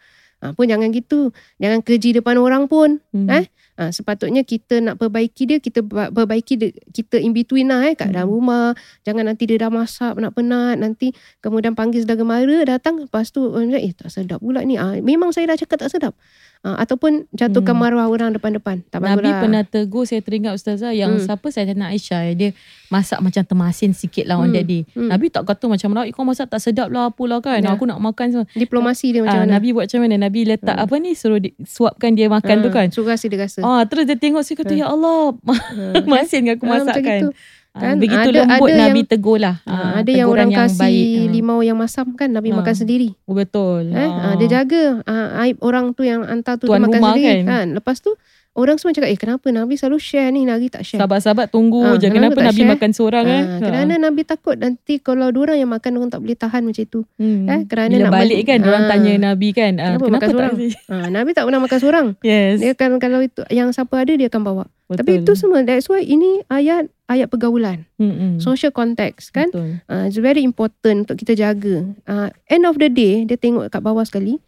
Ah 0.44 0.52
pun 0.52 0.68
jangan 0.68 0.92
gitu. 0.92 1.32
Jangan 1.56 1.80
keji 1.80 2.20
depan 2.20 2.36
orang 2.36 2.68
pun. 2.68 3.00
Hmm. 3.10 3.26
Eh? 3.32 3.48
Ha, 3.78 3.88
sepatutnya 3.88 4.42
kita 4.42 4.82
nak 4.82 4.98
perbaiki 4.98 5.46
dia, 5.46 5.56
kita 5.56 5.80
ba- 5.80 6.10
perbaiki 6.10 6.54
dia, 6.54 6.74
kita 6.88 7.14
in 7.14 7.30
between 7.30 7.70
lah 7.70 7.86
eh, 7.86 7.94
kat 7.94 8.10
dalam 8.10 8.26
Hmm. 8.26 8.34
rumah. 8.34 8.68
Jangan 9.02 9.22
nanti 9.24 9.46
dia 9.46 9.54
dah 9.56 9.70
masak 9.70 10.12
penat-penat, 10.12 10.74
nanti 10.76 11.14
kemudian 11.38 11.72
panggil 11.72 12.02
saudara 12.02 12.20
mara 12.20 12.58
datang, 12.66 12.98
lepas 12.98 13.30
tu 13.30 13.46
eh 13.54 13.92
tak 13.92 14.10
sedap 14.10 14.38
pula 14.38 14.60
ni. 14.60 14.74
Ha, 14.74 14.98
memang 14.98 15.30
saya 15.30 15.46
dah 15.46 15.56
cakap 15.56 15.78
tak 15.78 15.90
sedap. 15.90 16.18
Ha, 16.58 16.74
ataupun 16.76 17.30
jatuhkan 17.30 17.70
Hmm. 17.70 17.86
maruah 17.86 18.10
orang 18.10 18.34
depan-depan. 18.34 18.82
Tak 18.84 18.98
Nabi 18.98 19.22
baguslah. 19.22 19.40
pernah 19.40 19.62
tegur 19.62 20.02
saya 20.02 20.18
teringat 20.18 20.58
ustazah 20.58 20.90
yang 20.90 21.14
Hmm. 21.14 21.22
siapa 21.22 21.46
saya 21.48 21.70
nak 21.70 21.94
Aisyah 21.94 22.34
dia 22.34 22.50
masak 22.88 23.22
macam 23.22 23.46
termasin 23.46 23.94
sikit 23.94 24.26
lah 24.26 24.36
on 24.36 24.50
Hmm. 24.50 24.58
that 24.58 24.66
day. 24.66 24.82
Hmm. 24.90 25.06
Nabi 25.06 25.30
tak 25.30 25.46
kata 25.46 25.70
macam 25.70 25.94
mana 25.94 26.10
kau 26.10 26.26
masak 26.26 26.50
tak 26.50 26.58
sedap 26.58 26.90
lah 26.90 27.14
apalah 27.14 27.38
kan. 27.38 27.62
Ya. 27.62 27.70
Aku 27.70 27.86
nak 27.86 28.02
makan 28.02 28.26
semua. 28.28 28.46
Diplomasi 28.50 29.14
dia 29.14 29.22
macam 29.22 29.38
Ah, 29.38 29.46
mana. 29.46 29.54
Nabi 29.54 29.70
buat 29.70 29.86
macam 29.86 30.00
mana? 30.02 30.14
Nabi 30.18 30.40
letak 30.44 30.74
Hmm. 30.74 30.82
apa 30.82 30.94
ni 30.98 31.10
suruh 31.14 31.38
di, 31.38 31.54
suapkan 31.62 32.10
dia 32.12 32.26
makan 32.26 32.56
tu 32.58 32.70
kan. 32.74 32.90
Suruh 32.90 33.06
rasa 33.08 33.30
dia 33.30 33.38
rasa. 33.38 33.62
Ah 33.68 33.82
terus 33.84 34.04
dia 34.04 34.16
tengok 34.16 34.40
saya 34.40 34.56
kata 34.56 34.72
ya 34.72 34.86
Allah 34.86 35.36
Ha. 35.48 36.00
masin 36.04 36.48
aku 36.48 36.64
Ah, 36.64 36.70
masakkan. 36.74 37.04
gitu. 37.20 37.28
Ah, 37.70 37.80
Kan? 37.84 37.96
begitu 37.96 38.18
Ada- 38.24 38.38
lembut 38.42 38.68
ada 38.68 38.80
Nabi 38.80 38.96
yang- 38.96 39.06
tegur 39.06 39.38
lah. 39.38 39.56
Ha, 39.62 39.70
Ah, 39.70 39.90
ada 40.00 40.10
yang 40.10 40.26
orang 40.26 40.50
kasih 40.50 40.80
baik. 40.80 41.30
Limau 41.30 41.60
yang 41.60 41.76
masam 41.76 42.10
kan 42.12 42.26
Nabi 42.28 42.50
Ha. 42.50 42.58
makan 42.58 42.74
sendiri. 42.74 43.08
Oh, 43.22 43.32
betul. 43.32 43.92
Eh, 43.92 44.00
Ah. 44.00 44.24
ah. 44.24 44.34
dia 44.34 44.48
jaga 44.50 45.04
ah, 45.04 45.42
aib 45.42 45.60
orang 45.60 45.92
tu 45.92 46.02
yang 46.02 46.24
hantar 46.24 46.56
tu 46.56 46.66
Tuan 46.66 46.80
dia 46.80 46.88
makan 46.88 46.98
rumah 46.98 47.14
sendiri 47.14 47.38
kan? 47.38 47.46
kan. 47.46 47.66
Lepas 47.76 48.00
tu 48.00 48.16
orang 48.58 48.74
semua 48.74 48.90
cakap 48.90 49.06
eh 49.06 49.16
kenapa 49.16 49.46
Nabi 49.48 49.74
selalu 49.74 49.96
share 49.96 50.28
ni 50.28 50.42
Nabi 50.42 50.66
tak 50.66 50.82
share. 50.82 50.98
Sahabat-sahabat 50.98 51.48
tunggu 51.48 51.78
Ah, 51.80 51.94
je. 51.94 52.06
kenapa 52.06 52.34
Kenapa 52.34 52.40
Nabi 52.44 52.58
share? 52.58 52.70
makan 52.74 52.90
seorang 52.90 53.24
Ah, 53.24 53.32
eh? 53.32 53.44
kerana 53.60 53.92
Nabi 53.96 54.20
takut 54.22 54.56
nanti 54.56 54.98
kalau 54.98 55.30
dua 55.30 55.42
orang 55.46 55.58
yang 55.58 55.70
makan 55.70 55.92
orang 55.96 56.10
tak 56.10 56.20
boleh 56.20 56.34
tahan 56.34 56.62
macam 56.62 56.82
itu. 56.82 57.00
Hmm. 57.14 57.46
eh, 57.46 57.60
kerana 57.64 57.94
Bila 57.94 58.04
nak 58.04 58.14
balik 58.14 58.40
kan 58.44 58.58
orang 58.60 58.82
Ah. 58.82 58.88
tanya 58.90 59.12
Nabi 59.24 59.48
kan. 59.52 59.72
Kenapa 59.72 59.86
kenapa 59.96 60.10
makan 60.12 60.28
seorang? 60.28 60.54
Ah, 60.90 61.08
Nabi 61.08 61.30
tak 61.30 61.44
pernah 61.44 61.60
makan 61.60 61.78
seorang. 61.78 62.06
Yes. 62.20 62.54
Dia 62.58 62.72
kan 62.74 62.90
kalau 62.98 63.20
itu 63.20 63.40
yang 63.48 63.70
siapa 63.70 63.94
ada 63.96 64.12
dia 64.12 64.26
akan 64.26 64.42
bawa. 64.42 64.64
betul. 64.84 64.98
Tapi 64.98 65.10
itu 65.20 65.32
semua 65.34 65.60
that's 65.62 65.86
why 65.86 66.00
ini 66.00 66.40
ayat 66.48 66.88
ayat 67.06 67.28
pergaulan, 67.28 67.84
Mm-mm. 67.96 68.36
social 68.38 68.68
context 68.70 69.30
kan. 69.30 69.48
Betul. 69.48 69.84
Uh, 69.84 70.04
it's 70.04 70.16
very 70.16 70.40
important 70.40 71.04
untuk 71.04 71.16
kita 71.18 71.32
jaga. 71.34 71.84
Uh, 72.04 72.28
end 72.46 72.64
of 72.64 72.76
the 72.76 72.88
day, 72.88 73.22
dia 73.22 73.36
tengok 73.36 73.68
kat 73.68 73.80
bawah 73.80 74.00
sekali. 74.02 74.40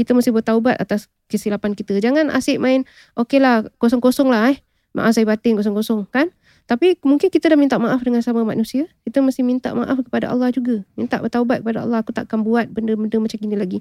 Kita 0.00 0.16
mesti 0.16 0.32
bertaubat 0.32 0.80
atas 0.80 1.12
kesilapan 1.28 1.76
kita. 1.76 2.00
Jangan 2.00 2.32
asyik 2.32 2.56
main, 2.56 2.88
okey 3.20 3.36
lah, 3.36 3.68
kosong-kosong 3.76 4.32
lah 4.32 4.56
eh. 4.56 4.64
Maaf 4.96 5.12
saya 5.12 5.28
batin 5.28 5.60
kosong-kosong 5.60 6.08
kan. 6.08 6.32
Tapi 6.64 6.96
mungkin 7.04 7.28
kita 7.28 7.52
dah 7.52 7.58
minta 7.60 7.76
maaf 7.76 8.00
dengan 8.00 8.24
sama 8.24 8.46
manusia. 8.46 8.88
Kita 9.04 9.20
mesti 9.20 9.44
minta 9.44 9.76
maaf 9.76 10.00
kepada 10.06 10.32
Allah 10.32 10.48
juga. 10.54 10.86
Minta 10.96 11.20
bertaubat 11.20 11.60
kepada 11.60 11.84
Allah. 11.84 12.00
Aku 12.00 12.16
takkan 12.16 12.40
buat 12.40 12.70
benda-benda 12.72 13.20
macam 13.20 13.36
gini 13.36 13.58
lagi. 13.60 13.78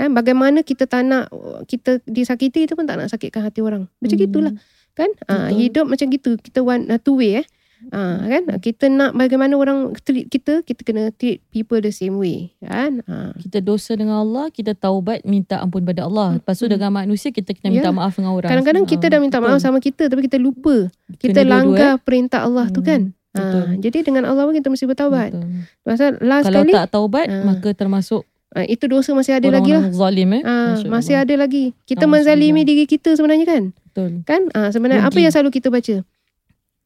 Eh, 0.00 0.08
bagaimana 0.08 0.64
kita 0.64 0.88
tak 0.90 1.04
nak 1.04 1.28
kita 1.68 2.00
disakiti, 2.08 2.64
kita 2.64 2.74
pun 2.74 2.88
tak 2.88 2.96
nak 2.96 3.12
sakitkan 3.12 3.44
hati 3.44 3.60
orang. 3.60 3.86
Macam 4.00 4.16
Hmm. 4.16 4.24
gitulah. 4.24 4.52
Kan? 4.96 5.12
Betul. 5.14 5.52
hidup 5.54 5.86
macam 5.86 6.06
gitu. 6.10 6.30
Kita 6.40 6.64
one, 6.64 6.88
uh, 6.88 6.98
two 6.98 7.20
way 7.20 7.44
eh. 7.44 7.46
Ha, 7.88 8.00
kan? 8.22 8.42
Kita 8.56 8.86
nak 8.86 9.12
bagaimana 9.12 9.54
orang 9.54 9.96
treat 9.96 10.26
kita, 10.26 10.60
kita 10.60 10.80
kena 10.82 11.08
treat 11.10 11.40
people 11.48 11.76
the 11.76 11.88
same 11.88 12.14
way. 12.14 12.52
Kan? 12.58 13.00
Ha. 13.02 13.32
Kita 13.34 13.58
dosa 13.58 13.92
dengan 13.92 14.20
Allah, 14.20 14.48
kita 14.48 14.74
taubat 14.74 15.24
minta 15.24 15.56
ampun 15.56 15.80
pada 15.82 16.04
Allah. 16.04 16.36
Lepas 16.36 16.54
tu 16.54 16.66
dengan 16.66 16.90
manusia 16.90 17.30
kita 17.30 17.50
kena 17.50 17.70
minta 17.70 17.88
Hmm. 17.88 17.96
Ya. 17.96 17.98
maaf 17.98 18.12
dengan 18.14 18.32
orang. 18.34 18.50
Kadang-kadang 18.50 18.84
kita 18.84 19.04
Ah, 19.06 19.10
dah 19.10 19.18
minta 19.18 19.38
maaf 19.38 19.56
betul. 19.56 19.64
sama 19.64 19.78
kita 19.78 20.02
tapi 20.06 20.20
kita 20.22 20.36
lupa. 20.36 20.92
Kita 21.14 21.40
Kena 21.40 21.48
langgar 21.50 21.92
perintah 21.98 22.40
Allah 22.42 22.68
tu 22.68 22.78
Hmm, 22.78 22.86
kan. 22.86 23.00
betul. 23.30 23.64
Ha, 23.64 23.74
jadi 23.78 23.98
dengan 24.02 24.22
Allah 24.24 24.42
pun 24.42 24.54
kita 24.54 24.68
mesti 24.68 24.84
bertaubat. 24.84 25.30
Betul. 25.30 25.48
Pasal 25.80 26.08
last 26.20 26.44
Kalau 26.44 26.60
kali 26.60 26.72
tak 26.74 26.86
taubat, 26.90 27.26
Ah. 27.26 27.42
maka 27.42 27.68
termasuk 27.72 28.22
ha, 28.50 28.60
itu 28.62 28.84
dosa 28.84 29.10
masih 29.12 29.32
ada 29.34 29.48
lagi 29.48 29.72
lah. 29.72 29.88
zalim 29.90 30.30
eh. 30.32 30.42
Ha, 30.42 30.84
masih 30.84 31.16
ada 31.16 31.34
lagi. 31.34 31.72
Kita 31.82 32.04
Alhamdulillah. 32.04 32.36
menzalimi 32.36 32.62
diri 32.62 32.84
kita 32.84 33.14
sebenarnya 33.14 33.46
kan? 33.48 33.62
Betul. 33.88 34.10
Kan? 34.22 34.52
Ha, 34.52 34.68
sebenarnya 34.68 35.02
apa 35.02 35.10
Rugi. 35.10 35.24
yang 35.24 35.32
selalu 35.32 35.50
kita 35.50 35.68
baca? 35.68 35.96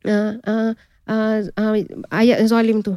Ha, 0.05 0.19
ha, 0.45 0.57
ha, 1.09 1.67
ayat 2.12 2.38
zalim 2.47 2.85
tu. 2.85 2.97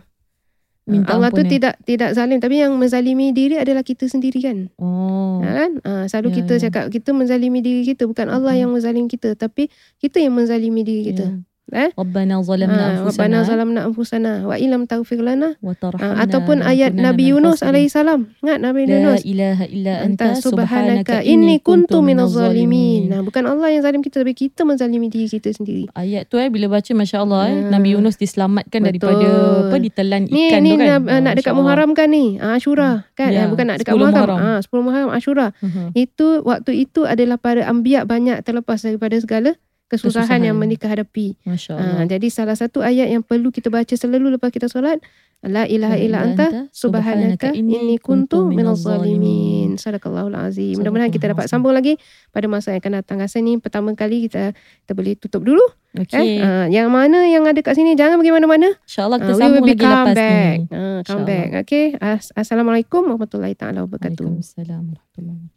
Minta 0.88 1.20
Allah 1.20 1.36
tu 1.36 1.44
ampun, 1.44 1.52
eh. 1.52 1.60
tidak 1.60 1.76
tidak 1.84 2.16
zalim 2.16 2.40
tapi 2.40 2.64
yang 2.64 2.72
menzalimi 2.80 3.36
diri 3.36 3.60
adalah 3.60 3.84
kita 3.84 4.08
sendiri 4.08 4.40
kan. 4.40 4.72
Oh. 4.80 5.44
Ha, 5.44 5.52
kan? 5.52 5.72
Ha, 5.84 5.92
selalu 6.08 6.32
Ya, 6.32 6.36
kita 6.40 6.54
ya. 6.56 6.62
cakap 6.68 6.84
kita 6.88 7.12
menzalimi 7.12 7.60
diri 7.60 7.84
kita 7.84 8.08
bukan 8.08 8.32
Allah 8.32 8.56
Mhm. 8.56 8.62
yang 8.64 8.72
menzalimi 8.72 9.08
kita 9.12 9.36
tapi 9.36 9.68
kita 10.00 10.24
yang 10.24 10.32
menzalimi 10.32 10.88
diri 10.88 11.12
kita. 11.12 11.26
Ya. 11.28 11.36
Eh? 11.68 11.92
Rabbana 11.94 12.40
zalamna 12.42 12.80
Ha, 12.80 12.88
anfusana 12.96 13.12
Rabbana 13.12 13.38
zalamna 13.44 13.80
anfusana 13.84 14.32
wa 14.48 14.56
illam 14.56 14.88
taghfir 14.88 15.20
lana 15.20 15.60
wa 15.60 15.72
ha, 15.72 15.76
tarhamna 15.76 16.16
ataupun 16.24 16.64
ayat 16.64 16.96
Nabi 16.96 17.36
Yunus 17.36 17.60
alaihi 17.60 17.92
salam. 17.92 18.32
Ingat 18.40 18.60
Nabi 18.64 18.88
La 18.88 18.92
Yunus 18.96 19.22
ilaha 19.28 19.66
illa 19.68 19.94
anta 20.00 20.40
subhanaka 20.40 21.20
inni 21.24 21.60
kuntu 21.60 22.00
minaz 22.00 22.32
zalimin. 22.32 23.12
Nah, 23.12 23.20
bukan 23.20 23.44
Allah 23.44 23.68
yang 23.68 23.84
zalim 23.84 24.00
kita 24.00 24.24
tapi 24.24 24.32
kita 24.32 24.64
menzalimi 24.64 25.08
diri 25.08 25.28
kita 25.28 25.52
sendiri. 25.52 25.92
Ayat 25.92 26.28
tu 26.28 26.40
eh 26.40 26.48
bila 26.48 26.72
baca 26.72 26.88
masya-Allah 26.88 27.42
eh 27.46 27.56
Hmm. 27.58 27.72
Nabi 27.74 28.00
Yunus 28.00 28.16
diselamatkan 28.16 28.80
Betul. 28.80 28.88
daripada 28.88 29.28
apa 29.68 29.78
ditelan 29.78 30.22
Ni 30.30 30.48
ikan 30.48 30.62
ni 30.62 30.72
tu 30.72 30.80
kan. 30.80 30.88
nak, 30.88 31.00
Ah, 31.10 31.20
nak 31.20 31.34
dekat. 31.36 31.52
Muharram 31.52 31.92
kan 31.92 32.08
ni? 32.08 32.38
Ah, 32.38 32.56
Ashura 32.56 33.04
kan? 33.12 33.28
Ya, 33.28 33.44
Eh, 33.44 33.48
bukan 33.50 33.66
nak 33.68 33.78
dekat 33.82 33.92
10 33.92 34.08
Muharram. 34.08 34.38
Ah, 34.40 34.60
10 34.64 34.82
Muharram 34.82 35.12
Ashura. 35.12 35.52
Mhm. 35.60 35.92
Itu 35.94 36.28
waktu 36.42 36.72
itu 36.80 37.04
adalah 37.04 37.36
para 37.36 37.66
anbiya 37.66 38.08
banyak 38.08 38.40
terlepas 38.42 38.80
daripada 38.80 39.20
segala 39.20 39.60
kesusahan, 39.88 40.28
Kesusahan. 40.28 40.42
yang 40.44 40.56
mereka 40.60 40.92
hadapi. 40.92 41.40
Ah, 41.48 42.04
jadi 42.04 42.28
salah 42.28 42.60
satu 42.60 42.84
ayat 42.84 43.08
yang 43.08 43.24
perlu 43.24 43.50
kita 43.50 43.72
baca 43.72 43.92
selalu 43.92 44.36
lepas 44.36 44.52
kita 44.52 44.68
solat 44.68 45.00
La 45.46 45.70
ilaha 45.70 46.02
illa 46.02 46.26
anta 46.26 46.66
subhanaka 46.74 47.54
inni 47.54 48.02
kuntu 48.02 48.50
minaz 48.50 48.82
zalimin. 48.82 49.78
Sadaqallahul 49.78 50.34
azim. 50.34 50.82
Mudah-mudahan 50.82 51.14
kita 51.14 51.30
dapat 51.30 51.46
sambung 51.46 51.78
lagi 51.78 51.94
pada 52.34 52.50
masa 52.50 52.74
yang 52.74 52.82
akan 52.82 52.94
datang. 53.06 53.22
Rasa 53.22 53.38
ni 53.38 53.62
pertama 53.62 53.94
kali 53.94 54.26
kita 54.26 54.58
kita 54.58 54.92
boleh 54.98 55.14
tutup 55.14 55.46
dulu. 55.46 55.62
Okey. 55.94 56.18
Eh? 56.18 56.42
Ah, 56.42 56.66
yang 56.74 56.90
mana 56.90 57.30
yang 57.30 57.46
ada 57.46 57.62
kat 57.62 57.78
sini 57.78 57.94
jangan 57.94 58.18
pergi 58.18 58.34
mana-mana. 58.34 58.82
InsyaAllah 58.82 59.18
kita 59.22 59.34
we 59.34 59.38
sambung 59.38 59.66
lagi 59.70 59.86
lepas 59.86 60.16
back. 60.18 60.58
ni. 60.58 60.74
Ah, 60.74 61.00
come 61.06 61.24
back. 61.24 61.48
Okay. 61.70 61.86
As- 62.02 62.34
Assalamualaikum 62.34 63.06
warahmatullahi 63.06 63.54
taala 63.54 63.86
wabarakatuh. 63.86 64.18
Waalaikumsalam 64.26 64.84
warahmatullahi 64.90 65.38
wabarakatuh. 65.38 65.57